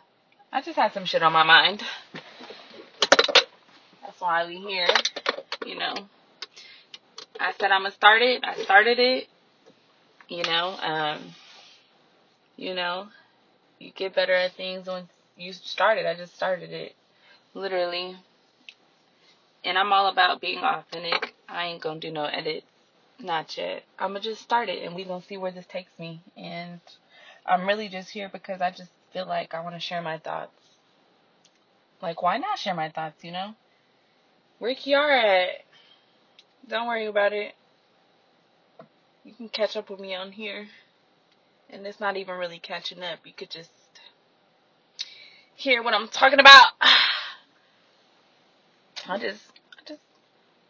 I 0.53 0.63
just 0.63 0.77
had 0.77 0.93
some 0.93 1.05
shit 1.05 1.23
on 1.23 1.33
my 1.33 1.43
mind. 1.43 1.83
That's 4.19 4.23
why 4.23 4.47
we 4.49 4.57
here. 4.57 4.89
You 5.65 5.79
know. 5.79 5.95
I 7.39 7.53
said 7.61 7.71
I'm 7.71 7.83
gonna 7.83 7.93
start 7.93 8.21
it. 8.21 8.43
I 8.43 8.57
started 8.65 8.99
it. 8.99 9.29
You 10.29 10.43
know. 10.43 10.77
Um. 10.83 11.21
You 12.57 12.75
know. 12.75 13.09
You 13.79 13.93
get 13.95 14.17
better 14.17 14.33
at 14.33 14.55
things 14.55 14.89
when 14.89 15.09
you 15.37 15.53
start 15.53 15.99
it. 15.99 16.07
I 16.07 16.15
just 16.15 16.35
started 16.35 16.73
it. 16.73 16.97
Literally. 17.55 18.17
And 19.65 19.79
I'm 19.79 19.93
all 19.93 20.09
about 20.09 20.41
being 20.41 20.59
authentic. 20.59 21.35
I 21.49 21.67
ain't 21.67 21.83
gonna 21.83 22.01
do 22.01 22.11
no 22.11 22.25
edits. 22.25 22.67
Not 23.21 23.57
yet. 23.57 23.85
I'm 24.01 24.11
gonna 24.11 24.21
just 24.21 24.43
start 24.43 24.69
it 24.69 24.83
and 24.83 24.97
we 24.97 25.05
gonna 25.05 25.23
see 25.23 25.37
where 25.37 25.53
this 25.53 25.67
takes 25.67 25.97
me. 25.97 26.21
And 26.37 26.81
I'm 27.47 27.69
really 27.69 27.89
just 27.89 28.11
here 28.11 28.29
because 28.33 28.61
I 28.61 28.73
just 28.73 28.91
feel 29.13 29.27
like 29.27 29.55
I 29.55 29.61
want 29.61 29.77
to 29.77 29.81
share 29.81 30.03
my 30.03 30.19
thoughts. 30.19 30.51
Like, 32.03 32.21
why 32.21 32.39
not 32.39 32.59
share 32.59 32.75
my 32.75 32.89
thoughts, 32.89 33.23
you 33.23 33.31
know? 33.31 33.55
Where 34.59 34.75
Kiara 34.75 35.45
at? 35.45 35.49
Don't 36.69 36.89
worry 36.89 37.07
about 37.07 37.33
it. 37.33 37.55
You 39.25 39.33
can 39.33 39.49
catch 39.49 39.77
up 39.77 39.89
with 39.91 40.01
me 40.01 40.15
on 40.15 40.33
here. 40.33 40.67
And 41.71 41.87
it's 41.87 42.01
not 42.01 42.17
even 42.17 42.37
really 42.37 42.59
catching 42.59 43.03
up. 43.03 43.21
You 43.25 43.33
could 43.33 43.51
just 43.51 43.71
hear 45.55 45.83
what 45.83 45.95
I'm 45.95 46.09
talking 46.09 46.41
about. 46.41 46.69
I 49.07 49.19
just, 49.19 49.43
I 49.79 49.83
just, 49.87 50.01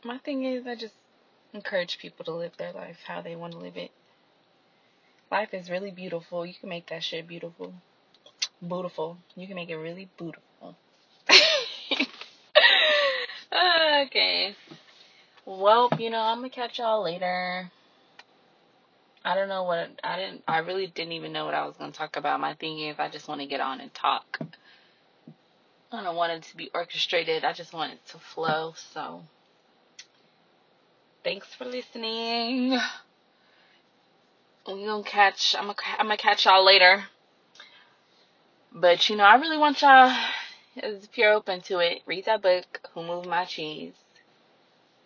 my 0.04 0.18
thing 0.18 0.44
is, 0.44 0.66
I 0.66 0.74
just 0.74 0.94
encourage 1.52 1.98
people 1.98 2.24
to 2.26 2.32
live 2.32 2.52
their 2.58 2.72
life 2.72 2.98
how 3.06 3.22
they 3.22 3.36
want 3.36 3.52
to 3.52 3.58
live 3.58 3.76
it. 3.76 3.90
Life 5.30 5.52
is 5.52 5.70
really 5.70 5.90
beautiful. 5.90 6.44
You 6.44 6.54
can 6.58 6.68
make 6.68 6.88
that 6.88 7.02
shit 7.02 7.26
beautiful. 7.26 7.74
Beautiful. 8.66 9.18
You 9.34 9.46
can 9.46 9.56
make 9.56 9.70
it 9.70 9.76
really 9.76 10.08
beautiful. 10.18 10.47
Okay. 14.06 14.54
Well, 15.44 15.88
you 15.98 16.10
know, 16.10 16.20
I'm 16.20 16.38
gonna 16.38 16.50
catch 16.50 16.78
y'all 16.78 17.02
later. 17.02 17.70
I 19.24 19.34
don't 19.34 19.48
know 19.48 19.64
what 19.64 19.90
I 20.04 20.16
didn't. 20.16 20.42
I 20.46 20.58
really 20.58 20.86
didn't 20.86 21.12
even 21.12 21.32
know 21.32 21.44
what 21.44 21.54
I 21.54 21.66
was 21.66 21.76
gonna 21.76 21.92
talk 21.92 22.16
about. 22.16 22.40
My 22.40 22.54
thing 22.54 22.78
is, 22.80 22.96
I 22.98 23.08
just 23.08 23.28
want 23.28 23.40
to 23.40 23.46
get 23.46 23.60
on 23.60 23.80
and 23.80 23.92
talk. 23.92 24.38
I 25.90 26.02
don't 26.02 26.16
want 26.16 26.32
it 26.32 26.42
to 26.50 26.56
be 26.56 26.70
orchestrated. 26.74 27.44
I 27.44 27.52
just 27.52 27.72
want 27.72 27.92
it 27.92 28.06
to 28.08 28.18
flow. 28.18 28.74
So, 28.92 29.22
thanks 31.24 31.46
for 31.54 31.64
listening. 31.64 32.78
We 34.66 34.84
gonna 34.84 35.02
catch. 35.02 35.54
I'm 35.58 35.64
gonna. 35.64 35.76
I'm 35.98 36.06
gonna 36.06 36.16
catch 36.18 36.44
y'all 36.44 36.64
later. 36.64 37.04
But 38.72 39.08
you 39.08 39.16
know, 39.16 39.24
I 39.24 39.36
really 39.36 39.56
want 39.56 39.80
y'all, 39.80 40.14
if 40.82 41.16
you're 41.16 41.32
open 41.32 41.60
to 41.62 41.78
it, 41.78 42.02
read 42.06 42.24
that 42.26 42.42
book. 42.42 42.80
Who 42.92 43.02
moved 43.02 43.28
my 43.28 43.44
cheese? 43.44 43.94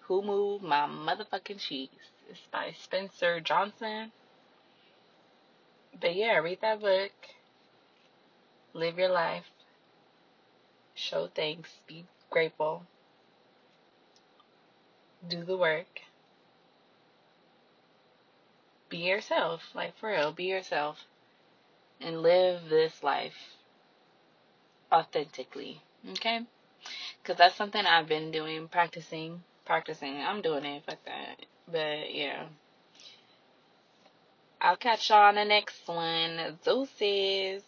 Who 0.03 0.23
moved 0.23 0.65
my 0.65 0.87
motherfucking 0.87 1.59
cheese? 1.59 1.89
It's 2.29 2.41
by 2.51 2.75
Spencer 2.83 3.41
Johnson. 3.41 4.13
But 6.01 6.15
yeah, 6.15 6.39
read 6.39 6.61
that 6.63 6.81
book. 6.81 7.13
Live 8.75 8.99
your 8.99 9.11
life. 9.11 9.45
Show 10.95 11.29
thanks. 11.35 11.71
Be 11.87 12.05
grateful. 12.31 12.85
Do 15.29 15.45
the 15.45 15.57
work. 15.57 16.01
Be 18.89 18.99
yourself. 18.99 19.63
Like, 19.75 19.97
for 19.99 20.11
real, 20.11 20.33
be 20.33 20.45
yourself. 20.45 20.99
And 22.01 22.23
live 22.23 22.69
this 22.69 23.03
life 23.03 23.57
authentically. 24.93 25.81
Okay? 26.11 26.41
Because 27.23 27.39
that's 27.39 27.57
something 27.57 27.85
I've 27.85 28.09
been 28.09 28.31
doing, 28.31 28.69
practicing. 28.69 29.43
Practicing. 29.65 30.17
I'm 30.17 30.43
doing 30.43 30.65
it. 30.65 30.83
Fuck 30.85 30.99
that. 31.07 31.47
But 31.71 32.15
yeah. 32.15 32.47
I'll 34.61 34.77
catch 34.77 35.11
y'all 35.11 35.29
on 35.29 35.37
the 35.37 35.45
next 35.45 35.87
one. 35.87 36.59
Deuces. 36.65 37.63